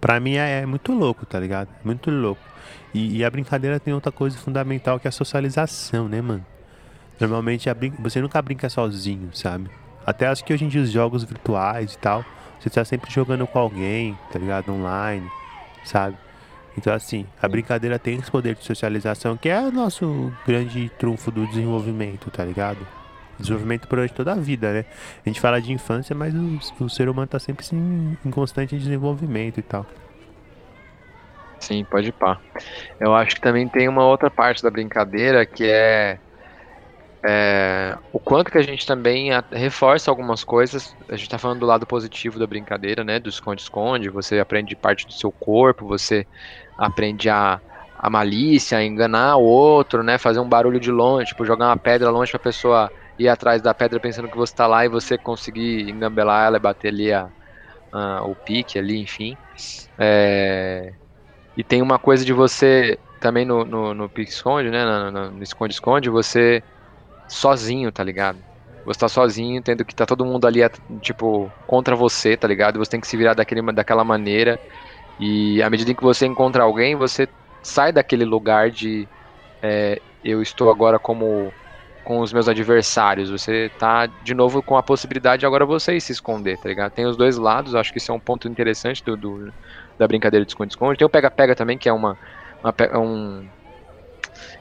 [0.01, 1.69] pra mim é, é, muito louco, tá ligado?
[1.69, 2.43] É muito louco.
[2.93, 6.47] E, e, a brincadeira tem outra coisa fundamental que é a socialização, né, mano?
[7.21, 7.93] Normalmente brin...
[7.99, 9.69] você nunca brinca sozinho, sabe?
[10.07, 12.25] Até acho que hoje em dia os jogos virtuais e tal
[12.61, 14.73] você tá sempre jogando com alguém, tá ligado?
[14.73, 15.31] Online,
[15.85, 16.17] sabe?
[16.79, 21.31] Então, assim, a brincadeira tem esse poder de socialização que é o nosso grande trunfo
[21.31, 22.79] do desenvolvimento, tá ligado?
[23.39, 24.85] Desenvolvimento durante toda a vida, né?
[25.25, 28.77] A gente fala de infância, mas o, o ser humano tá sempre assim, em constante
[28.77, 29.87] desenvolvimento e tal.
[31.59, 32.39] Sim, pode pá.
[33.01, 36.19] Eu acho que também tem uma outra parte da brincadeira que é
[37.27, 40.95] é, o quanto que a gente também a, reforça algumas coisas.
[41.09, 43.19] A gente está falando do lado positivo da brincadeira, né?
[43.19, 44.11] Do esconde-esconde.
[44.11, 46.27] Você aprende parte do seu corpo, você
[46.77, 47.59] aprende a,
[47.99, 50.19] a malícia, a enganar o outro, né?
[50.19, 53.63] Fazer um barulho de longe, tipo, jogar uma pedra longe para a pessoa ir atrás
[53.63, 57.13] da pedra pensando que você está lá e você conseguir engambelar ela e bater ali
[57.13, 57.31] a,
[57.93, 59.39] a o pique ali, enfim.
[60.01, 60.93] É,
[61.57, 64.85] e tem uma coisa de você também no, no, no pique-esconde, né?
[65.11, 66.65] No esconde-esconde, você
[67.29, 68.45] sozinho, tá ligado?
[68.85, 70.61] Você tá sozinho, tendo que tá todo mundo ali,
[71.01, 72.79] tipo, contra você, tá ligado?
[72.79, 74.61] Você tem que se virar daquele, daquela maneira.
[75.19, 77.29] E à medida em que você encontra alguém, você
[77.63, 79.11] sai daquele lugar de
[79.63, 81.57] é, eu estou agora como
[82.05, 83.31] com os meus adversários.
[83.31, 86.93] Você tá de novo com a possibilidade de agora você se esconder, tá ligado?
[86.93, 89.55] Tem os dois lados, acho que isso é um ponto interessante do, do
[89.99, 90.99] da brincadeira de esconde-esconde.
[90.99, 92.19] Tem o pega-pega também, que é uma,
[92.63, 93.51] uma um,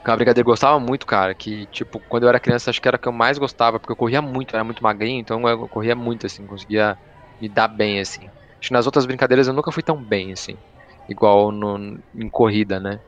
[0.04, 1.34] que é brincadeira que eu gostava muito, cara.
[1.36, 3.92] Que, tipo, quando eu era criança, acho que era a que eu mais gostava, porque
[3.92, 6.98] eu corria muito, eu era muito magrinho, então eu corria muito, assim, conseguia
[7.40, 8.28] me dar bem, assim.
[8.62, 10.60] Acho que nas outras brincadeiras eu nunca fui tão bem, assim.
[11.08, 11.78] Igual no,
[12.16, 13.02] em corrida, né?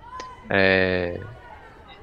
[0.52, 1.20] É...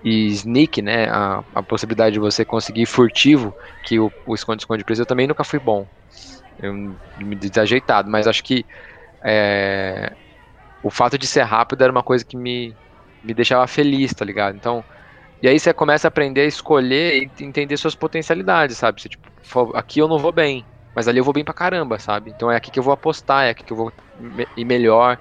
[0.03, 1.09] E sneak, né?
[1.11, 5.61] A, a possibilidade de você conseguir furtivo, que o esconde-esconde preso, eu também nunca fui
[5.61, 5.89] bom.
[6.59, 6.75] Eu
[7.17, 8.67] me desajeitado, mas acho que
[9.25, 10.17] é...
[10.83, 12.79] o fato de ser rápido era uma coisa que me,
[13.23, 14.57] me deixava feliz, tá ligado?
[14.57, 14.85] Então,
[15.43, 19.01] e aí você começa a aprender a escolher e entender suas potencialidades, sabe?
[19.03, 19.31] Você, tipo,
[19.77, 22.31] aqui eu não vou bem, mas ali eu vou bem pra caramba, sabe?
[22.31, 23.93] Então é aqui que eu vou apostar, é aqui que eu vou
[24.57, 25.21] ir melhor.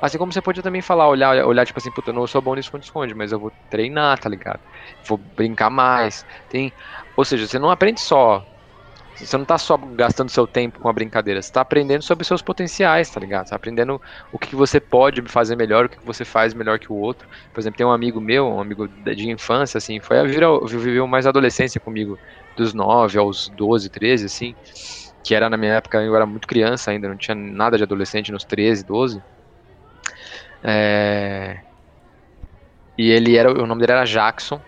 [0.00, 2.54] Assim como você pode também falar, olhar, olhar tipo assim, puta, eu não sou bom
[2.54, 4.60] nisso esconde-esconde, mas eu vou treinar, tá ligado?
[5.06, 6.24] Vou brincar mais.
[6.48, 6.72] Tem,
[7.16, 8.44] ou seja, você não aprende só
[9.14, 12.40] você não tá só gastando seu tempo com a brincadeira, você tá aprendendo sobre seus
[12.40, 13.44] potenciais, tá ligado?
[13.46, 14.00] Você tá aprendendo
[14.32, 17.28] o que você pode fazer melhor, o que você faz melhor que o outro.
[17.52, 21.26] Por exemplo, tem um amigo meu, um amigo de infância, assim, foi a viveu mais
[21.26, 22.18] adolescência comigo,
[22.56, 24.54] dos 9 aos 12, 13, assim.
[25.22, 28.32] que era na minha época, eu era muito criança ainda, não tinha nada de adolescente,
[28.32, 29.22] nos 13, 12.
[30.62, 31.64] É...
[32.96, 34.62] E ele era, o nome dele era Jackson.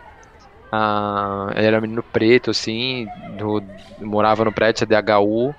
[0.73, 3.63] Ah, ele era um menino preto, assim, do,
[4.01, 5.57] morava no prédio CDHU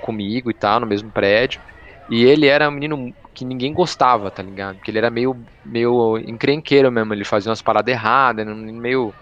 [0.00, 1.60] comigo e tal, no mesmo prédio.
[2.08, 4.76] E ele era um menino que ninguém gostava, tá ligado?
[4.78, 9.16] Porque ele era meio, meio encrenqueiro mesmo, ele fazia umas paradas erradas, meio.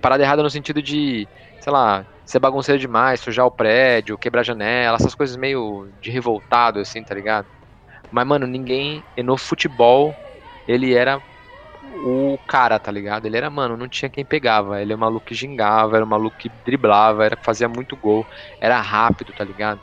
[0.00, 4.96] Parada errada no sentido de, sei lá, ser bagunceiro demais, sujar o prédio, quebrar janela,
[4.96, 7.48] essas coisas meio de revoltado, assim, tá ligado?
[8.10, 9.06] Mas, mano, ninguém.
[9.18, 10.18] No futebol,
[10.66, 11.22] ele era
[11.82, 13.26] o cara, tá ligado?
[13.26, 14.80] Ele era, mano, não tinha quem pegava.
[14.82, 18.26] Ele é um maluco que gingava, era um maluco que driblava, era, fazia muito gol,
[18.60, 19.82] era rápido, tá ligado?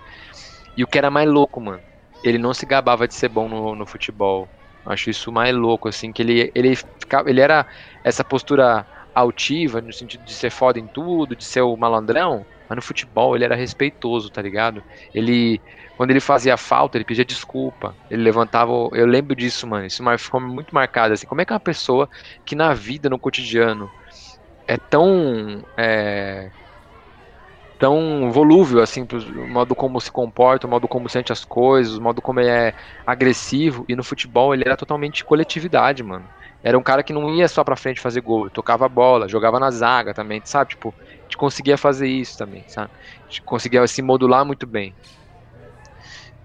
[0.76, 1.84] E o que era mais louco, mano,
[2.24, 4.52] ele não se gabava de ser bom no, no futebol.
[4.86, 7.68] Acho isso mais louco, assim, que ele, ele, ficava, ele era
[8.04, 12.76] essa postura altiva, no sentido de ser foda em tudo, de ser o malandrão, mas
[12.76, 14.84] no futebol ele era respeitoso, tá ligado?
[15.14, 15.62] Ele,
[15.96, 20.42] quando ele fazia falta, ele pedia desculpa, ele levantava, eu lembro disso, mano, isso ficou
[20.42, 22.08] muito marcado, assim, como é que uma pessoa
[22.46, 23.92] que na vida, no cotidiano,
[24.68, 26.52] é tão, é,
[27.78, 29.06] tão volúvel, assim,
[29.36, 32.50] o modo como se comporta, o modo como sente as coisas, o modo como ele
[32.50, 32.74] é
[33.06, 33.86] agressivo.
[33.90, 36.30] E no futebol ele era totalmente coletividade, mano.
[36.64, 39.70] Era um cara que não ia só pra frente fazer gol, tocava bola, jogava na
[39.72, 40.70] zaga também, sabe?
[40.72, 40.96] Tipo,
[41.26, 42.92] gente conseguia fazer isso também, sabe?
[42.96, 44.96] A gente conseguia se modular muito bem.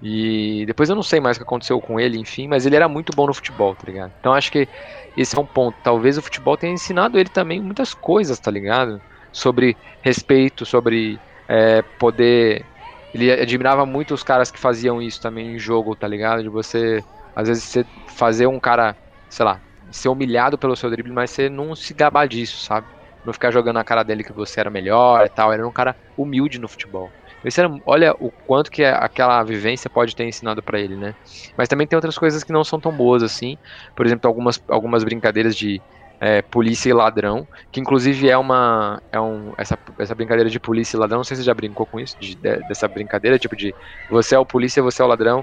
[0.02, 2.88] E depois eu não sei mais o que aconteceu com ele, enfim, mas ele era
[2.88, 4.14] muito bom no futebol, tá ligado?
[4.18, 4.68] Então acho que
[5.14, 5.78] esse é um ponto.
[5.82, 9.02] Talvez o futebol tenha ensinado ele também muitas coisas, tá ligado?
[9.32, 12.66] Sobre respeito, sobre é, poder.
[13.12, 16.42] Ele admirava muito os caras que faziam isso também em jogo, tá ligado?
[16.42, 17.04] De você,
[17.34, 18.96] às vezes, você fazer um cara,
[19.28, 22.88] sei lá, ser humilhado pelo seu drible, mas você não se gabar disso, sabe?
[23.24, 25.52] Não ficar jogando na cara dele que você era melhor e tal.
[25.52, 27.10] Ele era um cara humilde no futebol.
[27.56, 31.14] Era, olha o quanto que aquela vivência pode ter ensinado para ele, né?
[31.56, 33.56] Mas também tem outras coisas que não são tão boas assim.
[33.96, 35.80] Por exemplo, algumas, algumas brincadeiras de
[36.20, 40.96] é, polícia e ladrão, que inclusive é uma é um, essa, essa brincadeira de polícia
[40.96, 43.56] e ladrão, não sei se você já brincou com isso, de, de, dessa brincadeira, tipo
[43.56, 43.74] de
[44.10, 45.42] você é o polícia, você é o ladrão,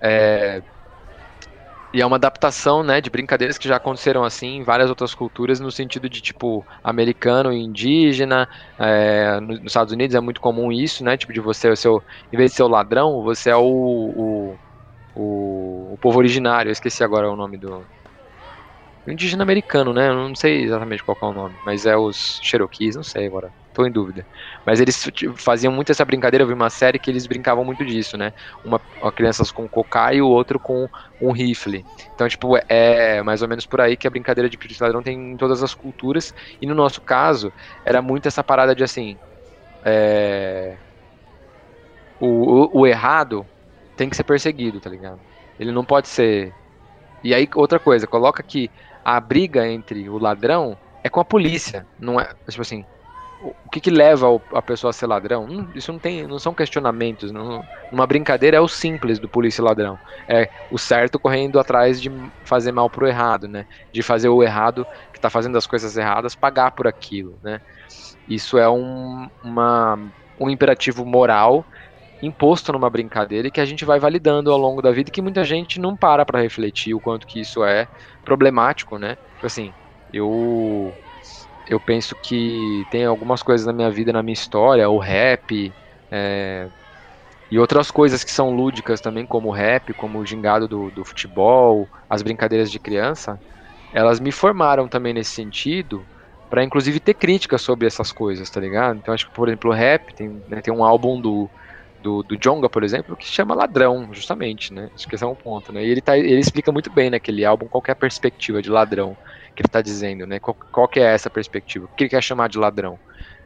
[0.00, 0.62] é,
[1.94, 5.60] e é uma adaptação, né, de brincadeiras que já aconteceram assim em várias outras culturas,
[5.60, 11.04] no sentido de, tipo, americano e indígena, é, nos Estados Unidos é muito comum isso,
[11.04, 13.62] né, tipo, de você, ser o, em vez de ser o ladrão, você é o,
[13.64, 14.60] o,
[15.14, 17.88] o, o povo originário, eu esqueci agora o nome do,
[19.06, 20.08] indígena americano, né?
[20.08, 23.54] Eu não sei exatamente qual é o nome, mas é os Cherokees, não sei agora,
[23.74, 24.26] tô em dúvida.
[24.64, 25.04] Mas eles
[25.36, 28.32] faziam muito essa brincadeira, eu vi uma série que eles brincavam muito disso, né?
[28.64, 30.88] Uma, uma crianças com cocá e o outro com
[31.20, 31.86] um rifle.
[32.14, 35.32] Então, tipo, é mais ou menos por aí que a brincadeira de polícia ladrão tem
[35.32, 36.32] em todas as culturas.
[36.60, 37.52] E no nosso caso,
[37.84, 39.20] era muito essa parada de assim.
[39.84, 40.78] É...
[42.18, 43.48] O, o, o errado
[43.96, 45.20] tem que ser perseguido, tá ligado?
[45.58, 46.56] Ele não pode ser.
[47.22, 48.72] E aí, outra coisa, coloca que
[49.04, 52.86] a briga entre o ladrão é com a polícia, não é, tipo assim,
[53.64, 55.44] o que, que leva a pessoa a ser ladrão?
[55.46, 57.32] Hum, isso não tem, não são questionamentos.
[57.32, 60.00] Não, uma brincadeira é o simples do polícia ladrão.
[60.28, 62.10] É o certo correndo atrás de
[62.46, 63.64] fazer mal pro errado, né?
[63.92, 67.60] De fazer o errado que está fazendo as coisas erradas pagar por aquilo, né?
[68.26, 69.96] Isso é um, uma,
[70.40, 71.66] um imperativo moral
[72.22, 75.22] imposto numa brincadeira e que a gente vai validando ao longo da vida e que
[75.22, 77.88] muita gente não para para refletir o quanto que isso é
[78.24, 79.16] problemático, né?
[79.36, 79.74] Tipo assim,
[80.12, 80.96] eu
[81.66, 85.76] eu penso que tem algumas coisas na minha vida, na minha história, o rap
[86.10, 86.70] é,
[87.50, 91.04] e outras coisas que são lúdicas também, como o rap, como o gingado do, do
[91.04, 93.40] futebol, as brincadeiras de criança,
[93.92, 96.08] elas me formaram também nesse sentido,
[96.50, 98.98] para inclusive ter críticas sobre essas coisas, tá ligado?
[98.98, 101.50] Então acho que, por exemplo, o rap tem, né, tem um álbum do
[101.98, 104.90] do, do Jonga, por exemplo, que chama Ladrão, justamente, né?
[104.94, 105.84] Acho que esse é um ponto, né?
[105.84, 109.16] E ele, tá, ele explica muito bem naquele álbum qual é a perspectiva de ladrão
[109.54, 110.40] que ele está dizendo, né?
[110.40, 111.86] Qual, qual que é essa perspectiva?
[111.86, 113.00] O que ele quer chamar de ladrão?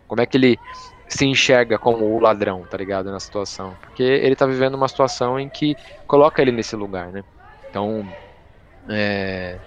[0.06, 0.60] Como é que ele
[1.08, 3.10] se enxerga como o ladrão, tá ligado?
[3.10, 3.76] Na situação.
[3.80, 7.22] Porque ele está vivendo uma situação em que coloca ele nesse lugar, né?
[7.68, 8.14] Então,
[8.90, 9.60] é,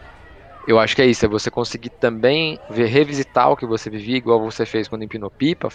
[0.68, 4.18] eu acho que é isso, é você conseguir também ver, revisitar o que você vivia,
[4.18, 5.70] igual você fez quando empinou pipa.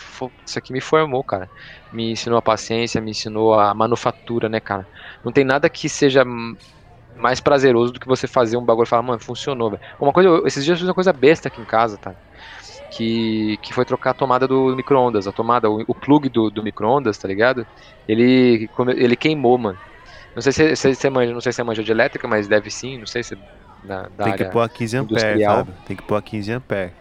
[0.47, 1.51] Isso aqui me formou, cara.
[1.91, 4.89] Me ensinou a paciência, me ensinou a manufatura, né, cara?
[5.25, 6.25] Não tem nada que seja
[7.17, 9.83] mais prazeroso do que você fazer um bagulho e falar, mano, funcionou, velho.
[9.99, 12.15] Uma coisa, esses dias eu fiz uma coisa besta aqui em casa, tá?
[12.91, 16.63] Que, que foi trocar a tomada do micro-ondas, a tomada, o, o plug do, do
[16.63, 17.67] micro-ondas, tá ligado?
[18.09, 19.79] Ele, ele queimou, mano.
[20.35, 22.99] Não sei se você manja, não sei se é manja de elétrica, mas deve sim,
[22.99, 23.37] não sei se
[23.87, 25.73] da Tem que pôr a 15 ampere, sabe?
[25.87, 26.93] Tem que pôr a 15 ampere.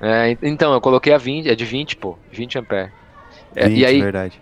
[0.00, 2.90] É, então, eu coloquei a 20, é de 20, pô, 20 ampere.
[3.54, 4.40] É, 20, e aí, verdade.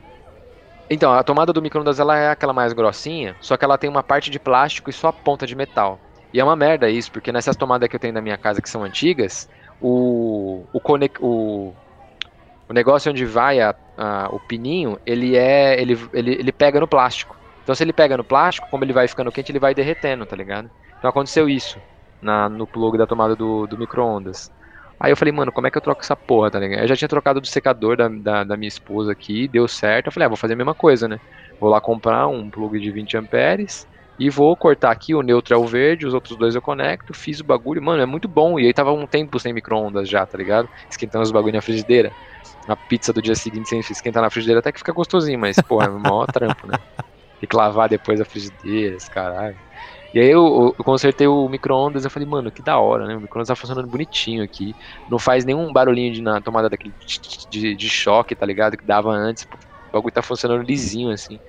[0.91, 4.03] Então, a tomada do micro-ondas ela é aquela mais grossinha, só que ela tem uma
[4.03, 5.99] parte de plástico e só a ponta de metal.
[6.33, 8.69] E é uma merda isso, porque nessas tomadas que eu tenho na minha casa que
[8.69, 9.49] são antigas,
[9.81, 10.81] o, o,
[11.21, 11.75] o,
[12.69, 15.81] o negócio onde vai a, a, o pininho, ele é.
[15.81, 17.37] Ele, ele, ele pega no plástico.
[17.63, 20.35] Então se ele pega no plástico, como ele vai ficando quente, ele vai derretendo, tá
[20.35, 20.71] ligado?
[20.99, 21.79] Então aconteceu isso
[22.21, 24.51] na, no plug da tomada do, do micro-ondas.
[25.03, 26.83] Aí eu falei, mano, como é que eu troco essa porra, tá ligado?
[26.83, 30.07] Eu já tinha trocado do secador da, da, da minha esposa aqui, deu certo.
[30.07, 31.19] Eu falei, ah, vou fazer a mesma coisa, né?
[31.59, 33.87] Vou lá comprar um plug de 20 amperes
[34.19, 37.41] e vou cortar aqui, o neutro é o verde, os outros dois eu conecto, fiz
[37.41, 38.61] o bagulho, mano, é muito bom.
[38.61, 40.71] E aí tava um tempo sem micro-ondas já, tá ligado?
[40.89, 42.15] Esquentando os bagulho na frigideira.
[42.69, 45.83] A pizza do dia seguinte sem esquentar na frigideira até que fica gostosinho, mas, pô,
[45.83, 46.79] é maior trampo, né?
[47.41, 49.59] Tem que lavar depois a frigideira, esse caralho.
[50.15, 53.17] E aí eu, eu consertei o micro-ondas, eu falei, mano, que da hora, né?
[53.17, 54.75] O micro-ondas tá funcionando bonitinho aqui.
[55.09, 56.93] Não faz nenhum barulhinho de, na tomada daquele
[57.49, 58.77] de, de choque, tá ligado?
[58.77, 59.45] Que dava antes.
[59.89, 61.41] O bagulho tá funcionando lisinho, assim.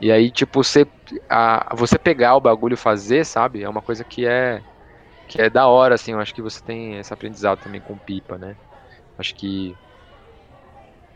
[0.00, 0.86] E aí, tipo, você,
[1.28, 3.62] a, você pegar o bagulho e fazer, sabe?
[3.62, 4.62] É uma coisa que é
[5.26, 6.12] que é da hora, assim.
[6.12, 8.56] Eu acho que você tem esse aprendizado também com pipa, né?
[9.18, 9.76] Acho que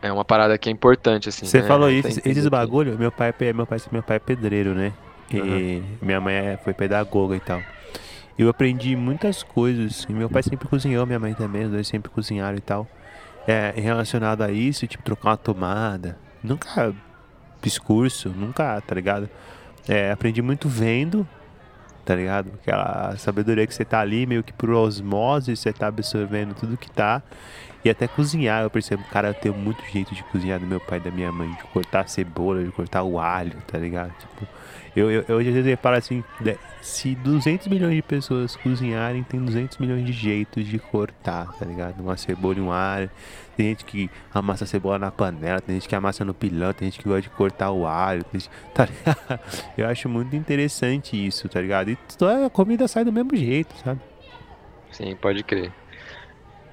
[0.01, 1.45] é uma parada que é importante, assim.
[1.45, 1.67] Você né?
[1.67, 4.93] falou isso, esses bagulho, meu pai, meu pai, meu pai é pedreiro, né?
[5.31, 5.83] E uhum.
[6.01, 7.61] minha mãe é, foi pedagoga e tal.
[8.37, 10.05] Eu aprendi muitas coisas.
[10.09, 12.87] E meu pai sempre cozinhou, minha mãe também, os dois sempre cozinharam e tal.
[13.47, 16.17] É, relacionado a isso, tipo, trocar uma tomada.
[16.43, 16.93] Nunca
[17.61, 19.29] discurso, nunca, tá ligado?
[19.87, 21.27] É, aprendi muito vendo,
[22.03, 22.51] tá ligado?
[22.61, 26.89] Aquela sabedoria que você tá ali, meio que por osmose, você tá absorvendo tudo que
[26.89, 27.21] tá.
[27.83, 30.97] E até cozinhar, eu percebo, cara, eu tenho muito jeito de cozinhar do meu pai
[30.97, 34.11] e da minha mãe, de cortar a cebola, de cortar o alho, tá ligado?
[34.17, 34.47] Tipo,
[34.95, 36.23] eu, eu, eu vezes reparo assim,
[36.81, 41.99] se 200 milhões de pessoas cozinharem, tem 200 milhões de jeitos de cortar, tá ligado?
[41.99, 43.09] Uma cebola e um alho.
[43.57, 46.89] Tem gente que amassa a cebola na panela, tem gente que amassa no pilão, tem
[46.89, 49.39] gente que gosta de cortar o alho, gente, tá ligado?
[49.77, 51.89] Eu acho muito interessante isso, tá ligado?
[51.89, 53.99] E toda a comida sai do mesmo jeito, sabe?
[54.91, 55.71] Sim, pode crer.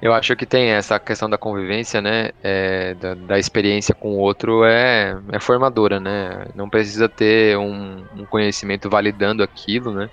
[0.03, 2.31] Eu acho que tem essa questão da convivência, né?
[2.43, 6.45] É, da, da, experiência com o outro é, é formadora, né?
[6.57, 10.11] Não precisa ter um, um conhecimento validando aquilo, né?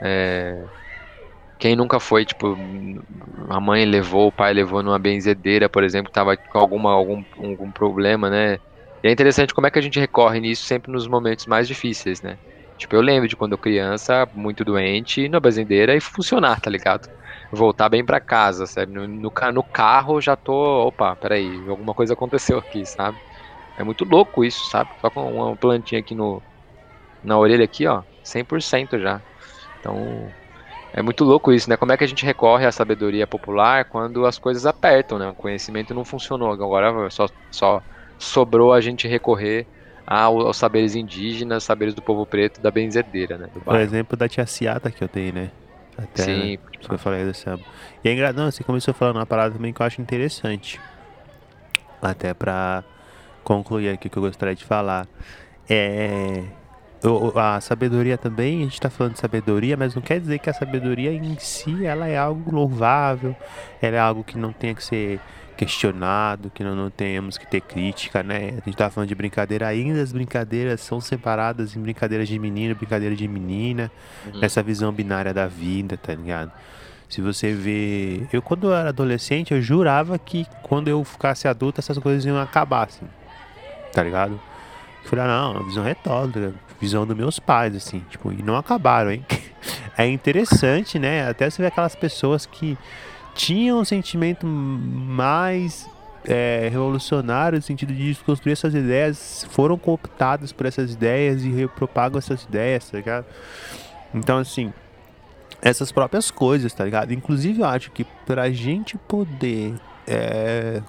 [0.00, 0.64] É,
[1.58, 2.56] quem nunca foi, tipo,
[3.48, 7.72] a mãe levou, o pai levou numa benzedeira, por exemplo, tava com alguma, algum, algum
[7.72, 8.60] problema, né?
[9.02, 12.22] E é interessante como é que a gente recorre nisso sempre nos momentos mais difíceis,
[12.22, 12.38] né?
[12.78, 17.08] Tipo, eu lembro de quando eu criança, muito doente, na benzedeira e funcionar, tá ligado?
[17.50, 18.92] Voltar bem para casa, sabe?
[18.92, 23.18] No, no, no, carro já tô, opa, peraí, alguma coisa aconteceu aqui, sabe?
[23.76, 24.90] É muito louco isso, sabe?
[25.00, 26.42] Só com uma plantinha aqui no,
[27.24, 29.20] na orelha aqui, ó, 100% já.
[29.80, 30.30] Então,
[30.92, 31.76] é muito louco isso, né?
[31.76, 35.28] Como é que a gente recorre à sabedoria popular quando as coisas apertam, né?
[35.30, 37.82] O conhecimento não funcionou, agora só, só
[38.18, 39.66] sobrou a gente recorrer
[40.06, 43.48] aos saberes indígenas, saberes do povo preto, da benzedeira, né?
[43.64, 45.50] Por exemplo, da tia Ciata que eu tenho, né?
[46.02, 46.56] Até, Sim.
[46.56, 46.58] Né?
[46.88, 47.44] eu falei desse
[48.02, 50.80] E é engraçado, você começou falando uma parada também que eu acho interessante.
[52.00, 52.82] Até pra
[53.44, 55.06] concluir aqui o que eu gostaria de falar.
[55.68, 56.42] É.
[57.34, 60.52] A sabedoria também, a gente está falando de sabedoria, mas não quer dizer que a
[60.52, 63.34] sabedoria em si ela é algo louvável,
[63.80, 65.18] ela é algo que não tenha que ser
[65.60, 68.54] questionado, que não, não tenhamos que ter crítica, né?
[68.62, 72.74] A gente tá falando de brincadeira, ainda as brincadeiras são separadas em brincadeiras de menino,
[72.74, 73.92] brincadeira de menina,
[74.24, 74.42] uhum.
[74.42, 76.50] essa visão binária da vida, tá ligado?
[77.10, 78.26] Se você vê.
[78.32, 82.40] Eu, quando eu era adolescente, eu jurava que quando eu ficasse adulto, essas coisas iam
[82.40, 83.06] acabar, assim.
[83.92, 84.40] Tá ligado?
[85.04, 88.02] Eu falei, ah, não, visão retórica, visão dos meus pais, assim.
[88.08, 89.26] Tipo, e não acabaram, hein?
[89.98, 91.28] É interessante, né?
[91.28, 92.78] Até você ver aquelas pessoas que
[93.34, 95.88] tinham um sentimento mais
[96.24, 102.18] é, revolucionário no sentido de construir essas ideias, foram cooptadas por essas ideias e repropagam
[102.18, 103.26] essas ideias, tá ligado?
[104.14, 104.72] Então, assim,
[105.62, 107.12] essas próprias coisas, tá ligado?
[107.12, 109.74] Inclusive, eu acho que pra gente poder,
[110.06, 110.82] é,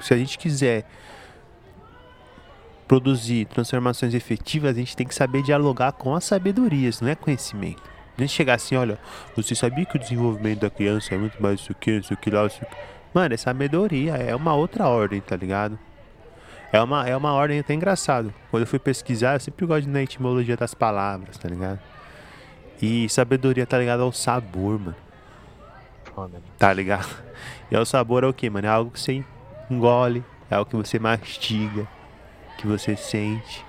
[0.00, 0.84] se a gente quiser
[2.86, 7.91] produzir transformações efetivas, a gente tem que saber dialogar com as sabedorias, não é conhecimento.
[8.16, 8.98] Nem chegar assim, olha,
[9.34, 12.46] você sabia que o desenvolvimento da criança é muito mais isso que, isso que lá,
[12.46, 12.66] isso que...
[13.14, 15.78] Mano, é sabedoria, é uma outra ordem, tá ligado?
[16.72, 18.32] É uma, é uma ordem até engraçado.
[18.50, 21.78] Quando eu fui pesquisar, eu sempre gosto de na etimologia das palavras, tá ligado?
[22.80, 24.96] E sabedoria tá ligado ao sabor, mano.
[26.14, 27.08] Foda, Tá ligado?
[27.70, 28.66] E o sabor é o que, mano?
[28.66, 29.24] É algo que você
[29.70, 31.86] engole, é algo que você mastiga,
[32.58, 33.64] que você sente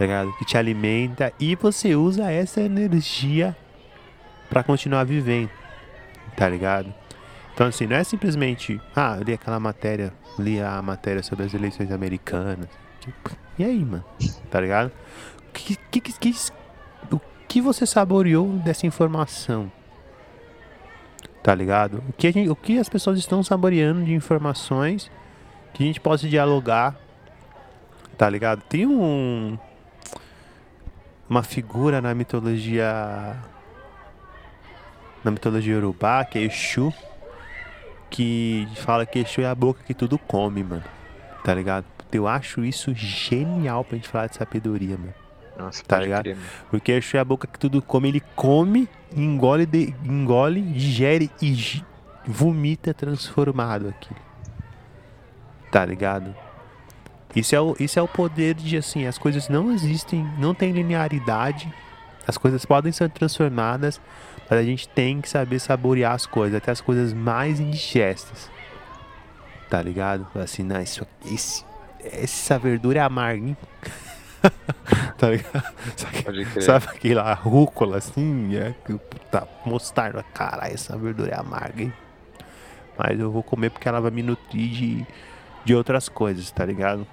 [0.00, 0.32] tá ligado?
[0.38, 3.54] Que te alimenta e você usa essa energia
[4.48, 5.50] para continuar vivendo,
[6.34, 6.92] tá ligado?
[7.52, 11.92] Então, assim, não é simplesmente, ah, li aquela matéria, li a matéria sobre as eleições
[11.92, 12.66] americanas,
[13.58, 14.02] E aí, mano?
[14.50, 14.90] Tá ligado?
[15.36, 16.34] O que, que, que,
[17.12, 19.70] o que você saboreou dessa informação?
[21.42, 22.02] Tá ligado?
[22.08, 25.10] O que, gente, o que as pessoas estão saboreando de informações
[25.74, 26.96] que a gente possa dialogar?
[28.16, 28.62] Tá ligado?
[28.62, 29.58] Tem um.
[31.30, 33.36] Uma figura na mitologia.
[35.24, 36.92] Na mitologia urubá, que é Exu.
[38.10, 40.82] Que fala que Exu é a boca que tudo come, mano.
[41.44, 41.84] Tá ligado?
[42.10, 45.14] Eu acho isso genial pra gente falar de sabedoria, mano.
[45.56, 46.22] Nossa, Tá ligado?
[46.24, 46.36] crer.
[46.68, 51.84] Porque Exu é a boca que tudo come, ele come, engole, de- engole, digere e
[52.26, 54.10] vomita transformado aqui.
[55.70, 56.34] Tá ligado?
[57.34, 60.72] Isso é, o, isso é o poder de assim, as coisas não existem, não tem
[60.72, 61.72] linearidade,
[62.26, 64.00] as coisas podem ser transformadas,
[64.48, 68.50] mas a gente tem que saber saborear as coisas, até as coisas mais indigestas.
[69.68, 70.26] Tá ligado?
[70.34, 71.64] Assim, não, isso esse,
[72.00, 73.56] essa verdura é amarga, hein?
[75.16, 75.74] tá ligado?
[75.96, 76.62] Sabe-.
[76.62, 78.56] Sabe aquela rúcula assim?
[78.56, 80.24] É, que puta mostarda.
[80.34, 81.92] Caralho, essa verdura é amarga, hein?
[82.98, 85.06] Mas eu vou comer porque ela vai me nutrir de,
[85.64, 87.06] de outras coisas, tá ligado?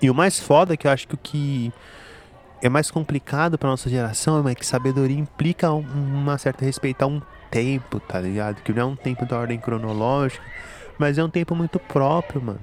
[0.00, 1.72] E o mais foda é que eu acho que o que
[2.62, 7.20] é mais complicado pra nossa geração é que sabedoria implica um- uma certa respeitar um
[7.50, 8.62] tempo, tá ligado?
[8.62, 10.42] Que não é um tempo da ordem cronológica,
[10.98, 12.60] mas é um tempo muito próprio, mano.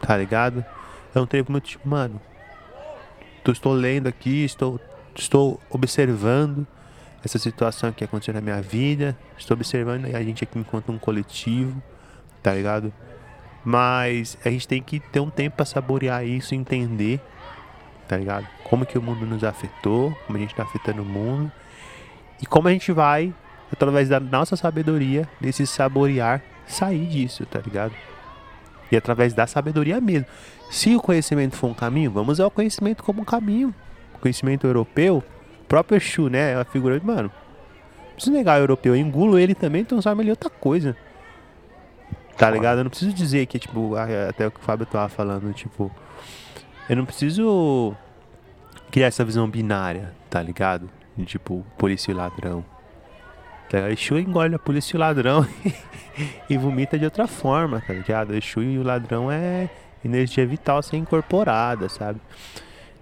[0.00, 0.64] Tá ligado?
[1.14, 2.20] É um tempo muito tipo, mano,
[3.42, 4.80] tu estou lendo aqui, estou,
[5.16, 6.66] estou observando
[7.24, 11.82] essa situação que aconteceu na minha vida, estou observando a gente aqui enquanto um coletivo,
[12.42, 12.92] tá ligado?
[13.64, 17.20] Mas a gente tem que ter um tempo para saborear isso, entender,
[18.06, 18.46] tá ligado?
[18.64, 21.50] Como que o mundo nos afetou, como a gente tá afetando o mundo
[22.40, 23.34] e como a gente vai,
[23.72, 27.94] através da nossa sabedoria, desse saborear, sair disso, tá ligado?
[28.90, 30.26] E através da sabedoria mesmo.
[30.70, 33.74] Se o conhecimento for um caminho, vamos usar o conhecimento como um caminho.
[34.14, 35.22] O conhecimento europeu,
[35.66, 36.52] próprio Exu, né?
[36.52, 37.30] É uma figura mano,
[38.14, 40.96] preciso negar o europeu, eu engulo ele também, transforma ele em outra coisa.
[42.38, 42.78] Tá ligado?
[42.78, 45.90] Eu não preciso dizer que, tipo, até o que o Fábio tava falando, tipo,
[46.88, 47.94] eu não preciso
[48.92, 50.88] criar essa visão binária, tá ligado?
[51.16, 52.64] De, tipo, polícia e ladrão.
[53.68, 53.92] Tá ligado?
[53.92, 55.44] Exu engole a polícia e o ladrão
[56.48, 58.32] e vomita de outra forma, tá ligado?
[58.34, 59.68] Exu e o ladrão é
[60.04, 62.20] energia vital a ser incorporada, sabe?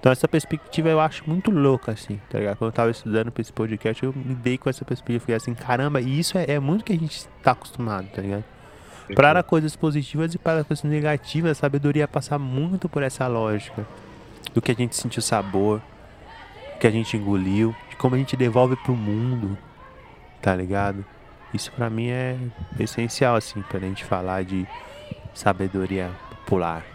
[0.01, 2.57] Então essa perspectiva eu acho muito louca, assim, tá ligado?
[2.57, 5.53] Quando eu tava estudando pra esse podcast, eu me dei com essa perspectiva, fiquei assim,
[5.55, 8.45] caramba, e isso é, é muito que a gente tá acostumado, tá ligado?
[9.15, 13.89] Para coisas positivas e para coisas negativas, a sabedoria passa muito por essa lógica
[14.53, 15.81] do que a gente sentiu sabor,
[16.73, 19.59] do que a gente engoliu, de como a gente devolve pro mundo,
[20.41, 21.07] tá ligado?
[21.53, 22.39] Isso pra mim é
[22.79, 24.69] essencial, assim, pra gente falar de
[25.35, 26.87] sabedoria popular.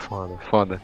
[0.00, 0.82] Foda, foda.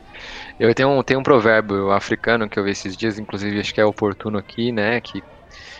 [0.58, 3.80] Eu tenho um, tenho um provérbio africano que eu vi esses dias, inclusive acho que
[3.80, 5.00] é oportuno aqui, né?
[5.00, 5.22] Que,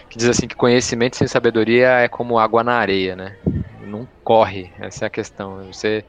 [0.09, 3.39] que diz assim que conhecimento sem sabedoria é como água na areia, né?
[3.89, 5.65] Não corre, essa é a questão.
[5.73, 6.05] Você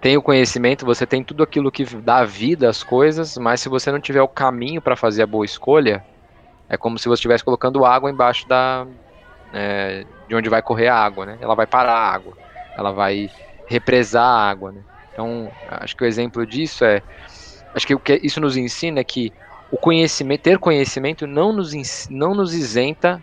[0.00, 3.90] tem o conhecimento, você tem tudo aquilo que dá vida às coisas, mas se você
[3.90, 6.04] não tiver o caminho para fazer a boa escolha,
[6.68, 8.86] é como se você estivesse colocando água embaixo da
[9.52, 11.38] é, de onde vai correr a água, né?
[11.40, 12.36] Ela vai parar a água,
[12.76, 13.30] ela vai
[13.66, 14.80] represar a água, né?
[15.12, 17.02] Então, acho que o exemplo disso é,
[17.74, 19.32] acho que o que isso nos ensina é que
[19.70, 21.72] o conhecimento, ter conhecimento não nos,
[22.10, 23.22] não nos isenta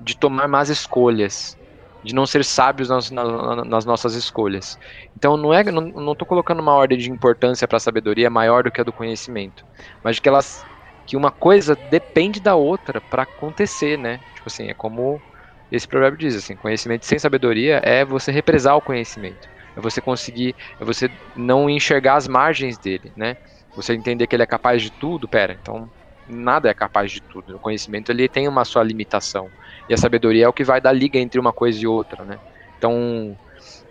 [0.00, 1.56] de tomar más escolhas,
[2.04, 4.76] de não ser sábios nas, na- nas nossas escolhas.
[5.16, 8.72] Então, não é, não estou colocando uma ordem de importância para a sabedoria maior do
[8.72, 9.64] que a do conhecimento,
[10.02, 10.66] mas de que elas,
[11.06, 14.18] que uma coisa depende da outra para acontecer, né?
[14.34, 15.24] Tipo assim, é como
[15.70, 19.48] esse provérbio diz, assim, conhecimento sem sabedoria é você represar o conhecimento.
[19.76, 23.36] É você conseguir, é você não enxergar as margens dele, né?
[23.74, 25.90] Você entender que ele é capaz de tudo, pera, então
[26.26, 27.56] nada é capaz de tudo.
[27.56, 29.52] O conhecimento ele tem uma sua limitação.
[29.88, 32.38] E a sabedoria é o que vai dar liga entre uma coisa e outra, né?
[32.78, 33.36] Então,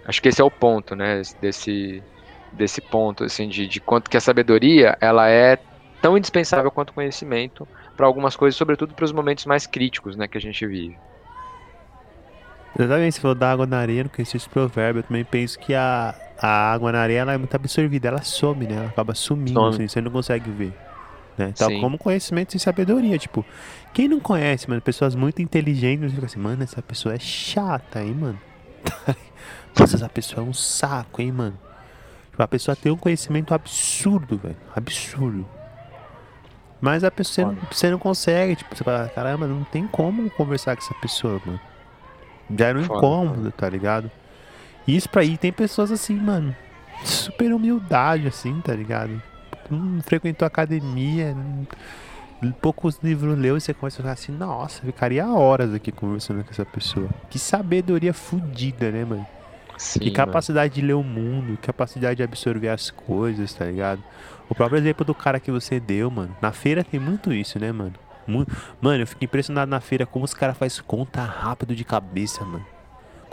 [0.06, 2.04] acho que esse é o ponto, né, desse
[2.52, 5.58] desse ponto assim de, de quanto que a sabedoria, ela é
[6.00, 7.68] tão indispensável quanto o conhecimento
[7.98, 10.96] para algumas coisas, sobretudo para os momentos mais críticos, né, que a gente vive.
[12.78, 15.00] Exatamente, você falou da água na areia, não conhecia esse provérbio.
[15.00, 18.66] Eu também penso que a, a água na areia ela é muito absorvida, ela some,
[18.66, 18.76] né?
[18.76, 19.70] Ela acaba sumindo, Some.
[19.76, 20.74] assim, você não consegue ver.
[21.38, 21.54] Né?
[21.58, 21.82] Tal Sim.
[21.82, 23.18] como conhecimento e sabedoria.
[23.18, 23.46] Tipo,
[23.94, 28.14] quem não conhece, mano, pessoas muito inteligentes, fica assim, mano, essa pessoa é chata, hein,
[28.14, 28.40] mano?
[29.78, 31.58] Nossa, essa pessoa é um saco, hein, mano?
[32.30, 34.58] Tipo, a pessoa tem um conhecimento absurdo, velho.
[34.76, 35.48] Absurdo.
[36.80, 40.30] Mas a pessoa, você não, você não consegue, tipo, você fala, caramba, não tem como
[40.32, 41.60] conversar com essa pessoa, mano.
[42.58, 44.12] Já era um Foda, incômodo, tá ligado?
[44.88, 46.54] Isso pra aí tem pessoas assim, mano.
[47.04, 49.22] super humildade, assim, tá ligado?
[49.78, 51.36] Não frequentou academia,
[52.52, 56.52] poucos livros leu e você começa a falar assim, nossa, ficaria horas aqui conversando com
[56.52, 57.10] essa pessoa.
[57.30, 59.26] Que sabedoria fodida, né, mano?
[59.78, 60.82] Sim, que capacidade mano.
[60.82, 64.04] de ler o mundo, capacidade de absorver as coisas, tá ligado?
[64.50, 66.36] O próprio exemplo do cara que você deu, mano.
[66.42, 67.94] Na feira tem muito isso, né, mano?
[68.82, 72.66] Mano, eu fico impressionado na feira como os caras fazem conta rápido de cabeça, mano.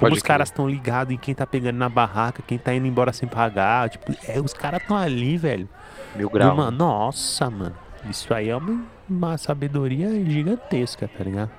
[0.00, 2.86] Como Pode os caras estão ligados em quem tá pegando na barraca, quem tá indo
[2.86, 3.90] embora sem pagar.
[3.90, 5.68] Tipo, é, os caras estão ali, velho.
[6.16, 6.54] Mil graus.
[6.54, 7.76] Uma, nossa, mano.
[8.08, 11.50] Isso aí é uma, uma sabedoria gigantesca, tá ligado?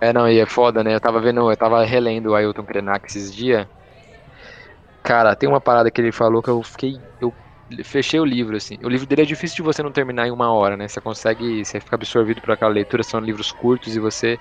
[0.00, 0.94] É, não, e é foda, né?
[0.94, 3.68] Eu tava vendo, eu tava relendo o Ailton Krenak esses dias.
[5.02, 6.98] Cara, tem uma parada que ele falou que eu fiquei.
[7.20, 7.34] Eu
[7.84, 8.78] fechei o livro, assim.
[8.82, 10.88] O livro dele é difícil de você não terminar em uma hora, né?
[10.88, 11.62] Você consegue.
[11.62, 14.40] Você fica absorvido por aquela leitura, são livros curtos e você.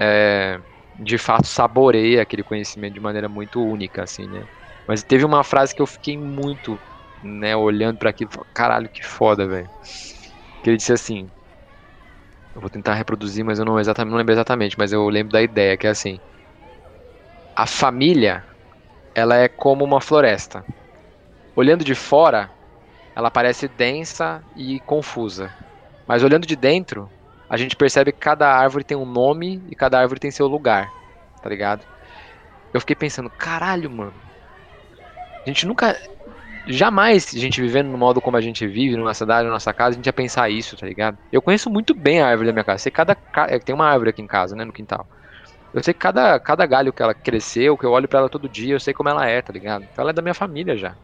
[0.00, 0.60] É,
[0.98, 4.46] de fato saboreia aquele conhecimento de maneira muito única, assim, né?
[4.86, 6.82] Mas teve uma frase que eu fiquei muito,
[7.22, 9.70] né, olhando para aquilo, caralho, que foda, velho.
[10.62, 11.32] Que ele disse assim:
[12.54, 15.42] eu vou tentar reproduzir, mas eu não exatamente, não lembro exatamente, mas eu lembro da
[15.42, 16.20] ideia que é assim:
[17.54, 18.44] a família,
[19.14, 20.64] ela é como uma floresta.
[21.56, 22.52] Olhando de fora,
[23.16, 25.54] ela parece densa e confusa.
[26.06, 27.12] Mas olhando de dentro,
[27.48, 30.92] a gente percebe que cada árvore tem um nome e cada árvore tem seu lugar,
[31.42, 31.84] tá ligado?
[32.72, 34.14] Eu fiquei pensando, caralho, mano.
[35.44, 35.96] A gente nunca.
[36.66, 39.90] Jamais a gente vivendo no modo como a gente vive, numa cidade, na nossa casa,
[39.90, 41.16] a gente ia pensar isso, tá ligado?
[41.32, 42.82] Eu conheço muito bem a árvore da minha casa.
[42.82, 43.16] Sei cada.
[43.48, 45.06] É, tem uma árvore aqui em casa, né, no quintal.
[45.72, 48.74] Eu sei cada, cada galho que ela cresceu, que eu olho para ela todo dia,
[48.74, 49.86] eu sei como ela é, tá ligado?
[49.90, 50.94] Então ela é da minha família já.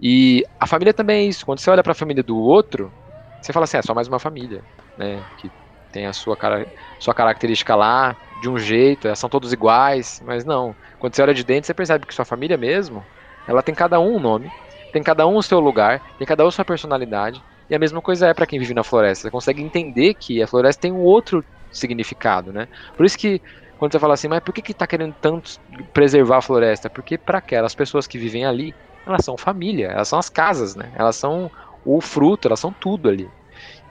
[0.00, 1.44] E a família também é isso.
[1.44, 2.94] Quando você olha para a família do outro,
[3.40, 4.64] você fala assim, é só mais uma família,
[4.96, 5.26] né?
[5.36, 5.52] Que
[5.90, 6.66] tem a sua, cara,
[6.98, 10.76] sua característica lá, de um jeito, são todos iguais, mas não.
[10.98, 13.08] Quando você olha de dentro, você percebe que sua família mesmo,
[13.46, 14.54] ela tem cada um um nome,
[14.90, 18.26] tem cada um o seu lugar, tem cada um sua personalidade, e a mesma coisa
[18.28, 19.22] é para quem vive na floresta.
[19.28, 22.66] Você consegue entender que a floresta tem um outro significado, né?
[22.96, 23.40] Por isso que
[23.76, 25.50] quando você fala assim, mas por que que tá querendo tanto
[25.92, 26.90] preservar a floresta?
[26.90, 28.76] Porque para aquelas pessoas que vivem ali,
[29.06, 30.92] elas são família, elas são as casas, né?
[30.94, 31.50] Elas são
[31.84, 33.32] o fruto, elas são tudo ali.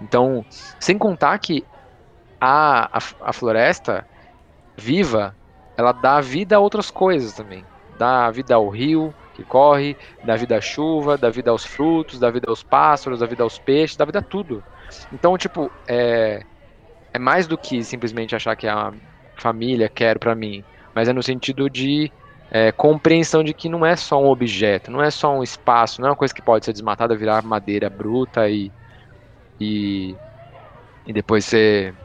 [0.02, 0.45] Então,
[0.80, 1.66] sem contar que
[2.39, 4.06] a, a, a floresta
[4.78, 5.36] viva,
[5.78, 7.66] ela dá vida a outras coisas também.
[7.97, 12.30] Dá vida ao rio que corre, dá vida à chuva, dá vida aos frutos, dá
[12.30, 14.64] vida aos pássaros, dá vida aos peixes, dá vida a tudo.
[15.12, 16.43] Então, tipo, é,
[17.14, 18.93] é mais do que simplesmente achar que a
[19.36, 22.12] família quer para mim, mas é no sentido de
[22.50, 26.08] é, compreensão de que não é só um objeto, não é só um espaço, não
[26.08, 28.74] é uma coisa que pode ser desmatada, virar madeira bruta e,
[29.60, 30.18] e,
[31.05, 31.95] e depois ser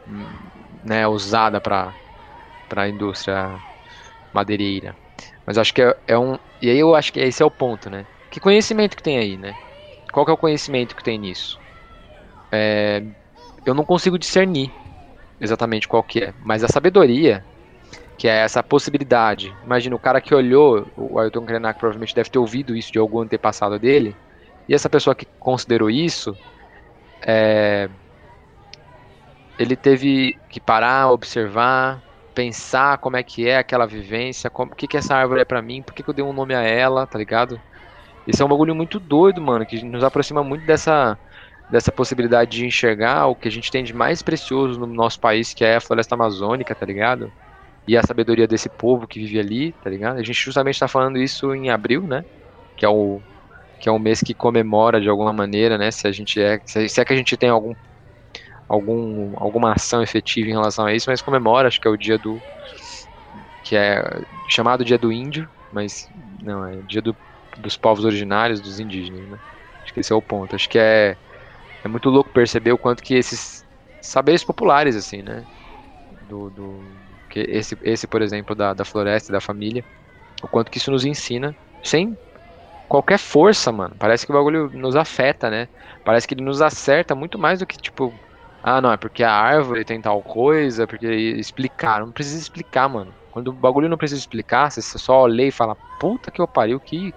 [0.83, 1.95] né, usada para
[2.75, 3.59] a indústria
[4.33, 4.95] madeireira.
[5.45, 6.37] Mas acho que é, é, um.
[6.61, 8.05] E aí eu acho que esse é o ponto, né?
[8.29, 9.55] Que conhecimento que tem aí, né?
[10.11, 11.59] Qual que é o conhecimento que tem nisso?
[12.51, 13.01] É,
[13.65, 14.71] eu não consigo discernir
[15.39, 17.45] exatamente qual que é, mas a sabedoria
[18.17, 19.57] que é essa possibilidade.
[19.63, 23.19] Imagina, o cara que olhou, o Ailton Krenak provavelmente deve ter ouvido isso de algum
[23.19, 24.17] antepassado dele,
[24.67, 26.37] e essa pessoa que considerou isso,
[27.25, 27.89] é,
[29.57, 32.01] ele teve que parar, observar,
[32.33, 35.81] pensar como é que é aquela vivência, como, que, que essa árvore é para mim,
[35.81, 37.59] por que, que eu dei um nome a ela, tá ligado?
[38.27, 41.17] Isso é um bagulho muito doido, mano, que nos aproxima muito dessa,
[41.69, 45.53] dessa possibilidade de enxergar o que a gente tem de mais precioso no nosso país,
[45.53, 47.31] que é a floresta amazônica, tá ligado?
[47.87, 50.17] e a sabedoria desse povo que vive ali, tá ligado?
[50.17, 52.25] A gente justamente está falando isso em abril, né?
[52.75, 53.21] Que é o
[53.79, 55.91] que é um mês que comemora de alguma maneira, né?
[55.91, 57.75] Se a gente é, se é que a gente tem algum
[58.67, 62.17] algum alguma ação efetiva em relação a isso, mas comemora, acho que é o dia
[62.19, 62.43] do
[63.63, 64.01] que é
[64.47, 66.09] chamado Dia do Índio, mas
[66.41, 67.17] não é Dia do,
[67.57, 69.39] dos povos originários, dos indígenas, né?
[69.83, 70.55] Acho que esse é o ponto.
[70.55, 71.17] Acho que é
[71.83, 73.65] é muito louco perceber o quanto que esses
[74.01, 75.47] saberes populares assim, né?
[76.21, 79.85] do, do porque esse, esse por exemplo, da, da floresta, da família,
[80.43, 82.17] o quanto que isso nos ensina, sem
[82.95, 83.95] qualquer força, mano.
[83.97, 85.67] Parece que o bagulho nos afeta, né?
[86.03, 88.13] Parece que ele nos acerta muito mais do que, tipo,
[88.63, 91.99] ah, não, é porque a árvore tem tal coisa, porque explicar.
[91.99, 93.13] Não precisa explicar, mano.
[93.31, 96.79] Quando o bagulho não precisa explicar, você só lê e fala, puta que eu pariu,
[96.79, 97.13] que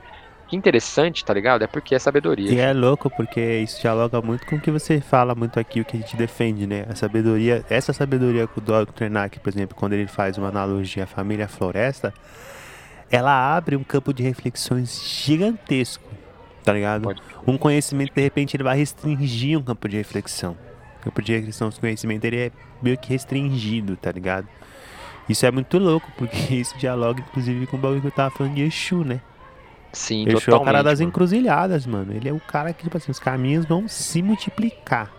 [0.49, 1.63] que interessante, tá ligado?
[1.63, 2.51] É porque é sabedoria.
[2.51, 5.85] E é louco porque isso dialoga muito com o que você fala muito aqui, o
[5.85, 6.87] que a gente defende, né?
[6.89, 8.91] A sabedoria, essa sabedoria que o Dr.
[8.95, 12.15] Krenak, por exemplo, quando ele faz uma analogia à família floresta,
[13.11, 16.05] ela abre um campo de reflexões gigantesco,
[16.65, 17.15] tá ligado?
[17.47, 20.57] Um conhecimento, de repente, ele vai restringir um campo de reflexão.
[21.01, 22.53] O campo de reflexão do conhecimento, ele é
[22.83, 24.47] meio que restringido, tá ligado?
[25.29, 28.55] Isso é muito louco, porque isso dialoga, inclusive, com o bagulho que eu tava falando
[28.55, 29.21] de Exu, né?
[29.93, 31.09] Sim, Ele é o cara das mano.
[31.09, 32.13] encruzilhadas, mano.
[32.13, 35.11] Ele é o cara que, tipo assim, os caminhos vão se multiplicar.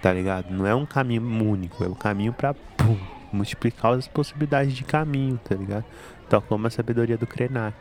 [0.00, 0.50] Tá ligado?
[0.50, 2.98] Não é um caminho único, é um caminho pra pum,
[3.32, 5.84] multiplicar as possibilidades de caminho, tá ligado?
[6.28, 7.76] Tal como a sabedoria do Krenak.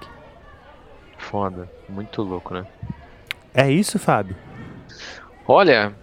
[1.18, 1.70] Foda.
[1.88, 2.66] Muito louco, né?
[3.54, 4.36] É isso, Fábio?
[5.48, 5.94] Olha,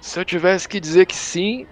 [0.00, 1.66] se eu tivesse que dizer que sim,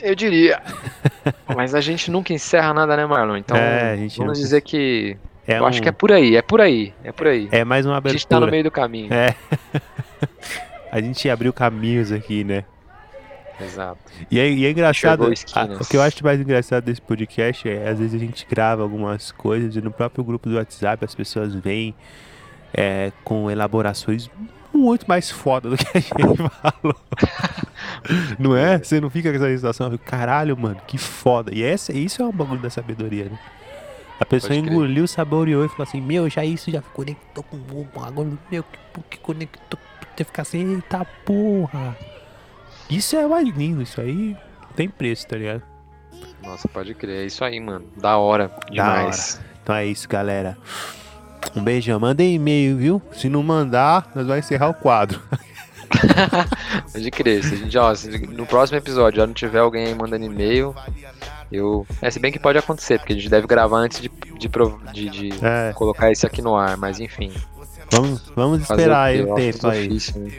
[0.00, 0.60] eu diria.
[1.54, 3.36] Mas a gente nunca encerra nada, né, Marlon?
[3.36, 5.16] Então, É, a vamos dizer que.
[5.46, 7.48] É eu acho um- que é por aí, é por aí, é por aí.
[7.52, 8.18] É mais uma a abertura.
[8.18, 9.12] gente tá no meio do caminho.
[9.12, 9.34] É.
[10.90, 12.64] a gente abriu caminhos aqui, né?
[13.60, 13.98] Exato.
[14.30, 15.24] E é, e é engraçado.
[15.24, 18.82] A- o que eu acho mais engraçado desse podcast é, às vezes a gente grava
[18.82, 21.94] algumas coisas e no próprio grupo do WhatsApp as pessoas vêm
[22.72, 24.28] é, com elaborações
[24.72, 26.10] muito mais foda do que a gente
[26.60, 26.96] falou.
[28.38, 28.78] não é?
[28.78, 31.54] Você não fica com essa sensação, caralho, mano, que foda.
[31.54, 33.38] E essa, isso é um bagulho da sabedoria, né?
[34.18, 38.38] A pessoa engoliu, saboreou e falou assim: Meu, já isso já conectou com o bagulho,
[38.50, 38.78] meu, que,
[39.10, 39.78] que conectou.
[40.16, 41.96] Você fica assim, eita porra.
[42.90, 44.36] Isso é mais lindo, isso aí
[44.76, 45.62] tem preço, tá ligado?
[46.42, 47.22] Nossa, pode crer.
[47.22, 47.84] É isso aí, mano.
[47.96, 48.50] Da hora.
[48.70, 49.40] Demais.
[49.62, 50.56] Então é isso, galera.
[51.56, 51.98] Um beijão.
[51.98, 53.02] Mandem e-mail, viu?
[53.12, 55.20] Se não mandar, nós vamos encerrar o quadro.
[56.92, 57.42] Pode crer.
[57.44, 57.92] Se a gente, ó,
[58.30, 60.74] no próximo episódio já não tiver alguém aí mandando e-mail,
[61.50, 61.86] eu.
[62.02, 64.08] É, se bem que pode acontecer, porque a gente deve gravar antes de,
[64.38, 64.48] de,
[64.92, 67.32] de- de É, colocar isso aqui no ar, mas enfim.
[67.92, 69.86] vamos, vamos esperar aí o tempo aí.
[69.88, 70.30] ofício, né?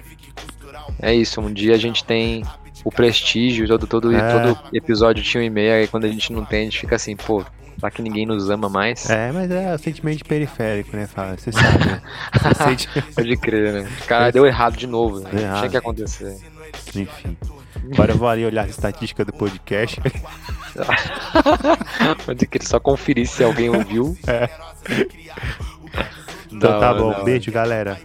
[1.02, 2.44] É isso, um dia a gente tem
[2.84, 4.32] o prestígio, todo, todo, É.
[4.54, 7.16] todo episódio tinha um e-mail, aí quando a gente não tem, a gente fica assim,
[7.16, 7.44] pô,
[7.80, 9.10] será que ninguém nos ama mais?
[9.10, 11.36] É, mas é o sentimento periférico, né, Fala?
[11.38, 12.02] Você sabe, né?
[12.34, 12.90] Você sente...
[13.14, 13.90] Pode crer, né?
[14.08, 15.30] Cara, deu errado de novo, né?
[15.42, 15.58] Errado.
[15.60, 16.38] Tinha que acontecer.
[16.96, 17.38] Enfim.
[17.94, 20.02] Agora eu vou ali olhar a estatística do podcast.
[22.26, 24.18] Pode crer, só conferir se alguém ouviu.
[26.48, 27.24] Então Da tá bom.
[27.24, 28.00] Beijo, galera.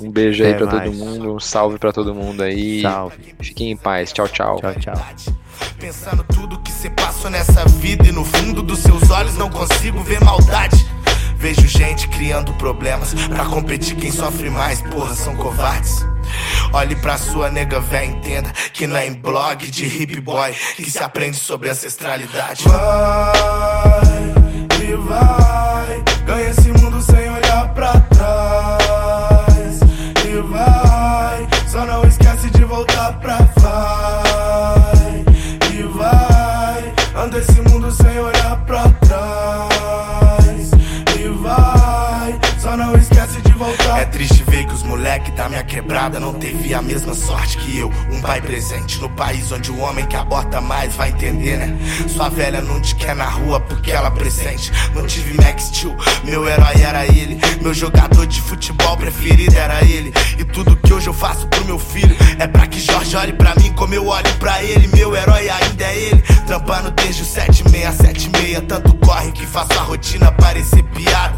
[0.00, 0.90] Um beijo aí Até pra mais.
[0.90, 2.82] todo mundo, um salve pra todo mundo aí.
[2.82, 3.34] Salve.
[3.40, 4.12] Fiquem em paz.
[4.12, 4.60] Tchau, tchau.
[4.60, 5.06] Tchau, tchau.
[5.78, 10.00] Pensando tudo que cê passou nessa vida e no fundo dos seus olhos não consigo
[10.02, 10.88] ver maldade.
[11.36, 16.04] Vejo gente criando problemas pra competir quem sofre mais, porra, são covardes.
[16.72, 20.90] Olhe pra sua nega véia, entenda que não é em blog de hip boy que
[20.90, 22.62] se aprende sobre ancestralidade.
[22.68, 24.34] Vai
[24.82, 26.70] e vai, ganha esse
[45.00, 47.90] moleque da minha quebrada não teve a mesma sorte que eu.
[48.12, 51.74] Um pai presente no país onde o homem que aborta mais vai entender, né?
[52.06, 54.70] Sua velha não te quer na rua porque ela presente.
[54.94, 57.40] Não tive Max Steel, meu herói era ele.
[57.62, 60.12] Meu jogador de futebol preferido era ele.
[60.52, 63.72] Tudo que hoje eu faço pro meu filho é pra que Jorge olhe pra mim
[63.72, 64.88] como eu olho pra ele.
[64.88, 66.22] Meu herói ainda é ele.
[66.46, 68.64] Trampando desde o 7676.
[68.66, 71.36] Tanto corre que faço a rotina parecer piada.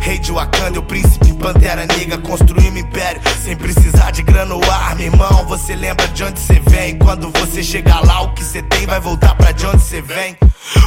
[0.00, 4.70] Rei de Wakanda, o príncipe Pantera Negra Construí um império sem precisar de grana ou
[4.70, 8.62] arma Irmão, você lembra de onde você vem Quando você chegar lá, o que você
[8.62, 10.36] tem vai voltar pra de onde você vem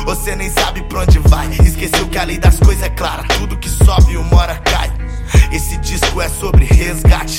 [0.05, 3.57] Você nem sabe pra onde vai Esqueceu que a lei das coisas é clara Tudo
[3.57, 4.92] que sobe uma hora cai
[5.51, 7.37] esse disco é sobre resgate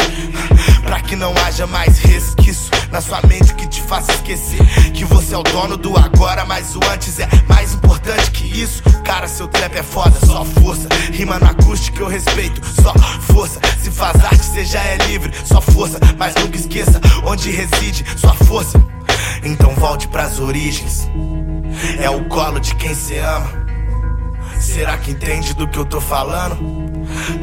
[0.82, 4.60] Pra que não haja mais resquício Na sua mente que te faça esquecer
[4.92, 8.82] Que você é o dono do agora Mas o antes é mais importante que isso.
[9.04, 10.88] Cara, seu trap é foda, só força.
[11.12, 13.60] Rima na acústica eu respeito, só força.
[13.80, 15.98] Se faz arte já é livre, só força.
[16.18, 18.78] Mas nunca esqueça onde reside sua força.
[19.42, 21.08] Então volte pras origens.
[21.98, 23.64] É o colo de quem cê ama.
[24.60, 26.93] Será que entende do que eu tô falando?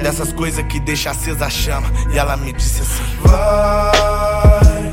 [0.01, 1.87] Dessas coisas que deixa acesa a chama.
[2.13, 4.91] E ela me disse assim: Vai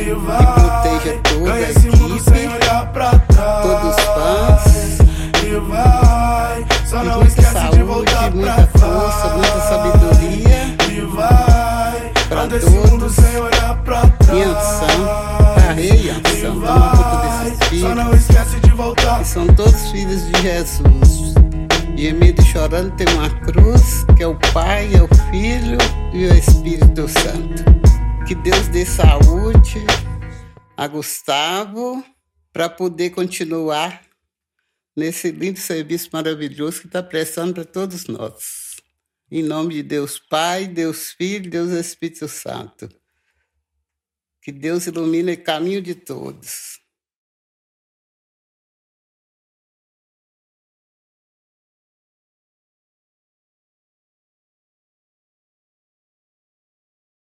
[0.00, 0.46] e vai.
[0.54, 3.62] proteja toda ganha a esse mundo equipe, sem olhar pra trás.
[3.66, 4.98] todos os fãs.
[5.44, 9.34] E vai, só E não esquece de saúde, voltar muita pra força, trás.
[9.34, 10.76] muita sabedoria.
[10.90, 14.38] E vai, Pra esse mundo sem olhar pra trás.
[14.38, 19.18] Yansan, Parrei Yansan, toma conta desses Só não filhos, esquece de voltar.
[19.18, 21.34] que são todos filhos de Jesus.
[22.00, 25.76] Gemido e chorando tem uma cruz, que é o Pai, é o Filho
[26.14, 27.62] e o Espírito Santo.
[28.26, 29.84] Que Deus dê saúde
[30.78, 32.02] a Gustavo
[32.54, 34.00] para poder continuar
[34.96, 38.76] nesse lindo serviço maravilhoso que está prestando para todos nós.
[39.30, 42.88] Em nome de Deus Pai, Deus Filho, Deus Espírito Santo.
[44.40, 46.79] Que Deus ilumine o caminho de todos.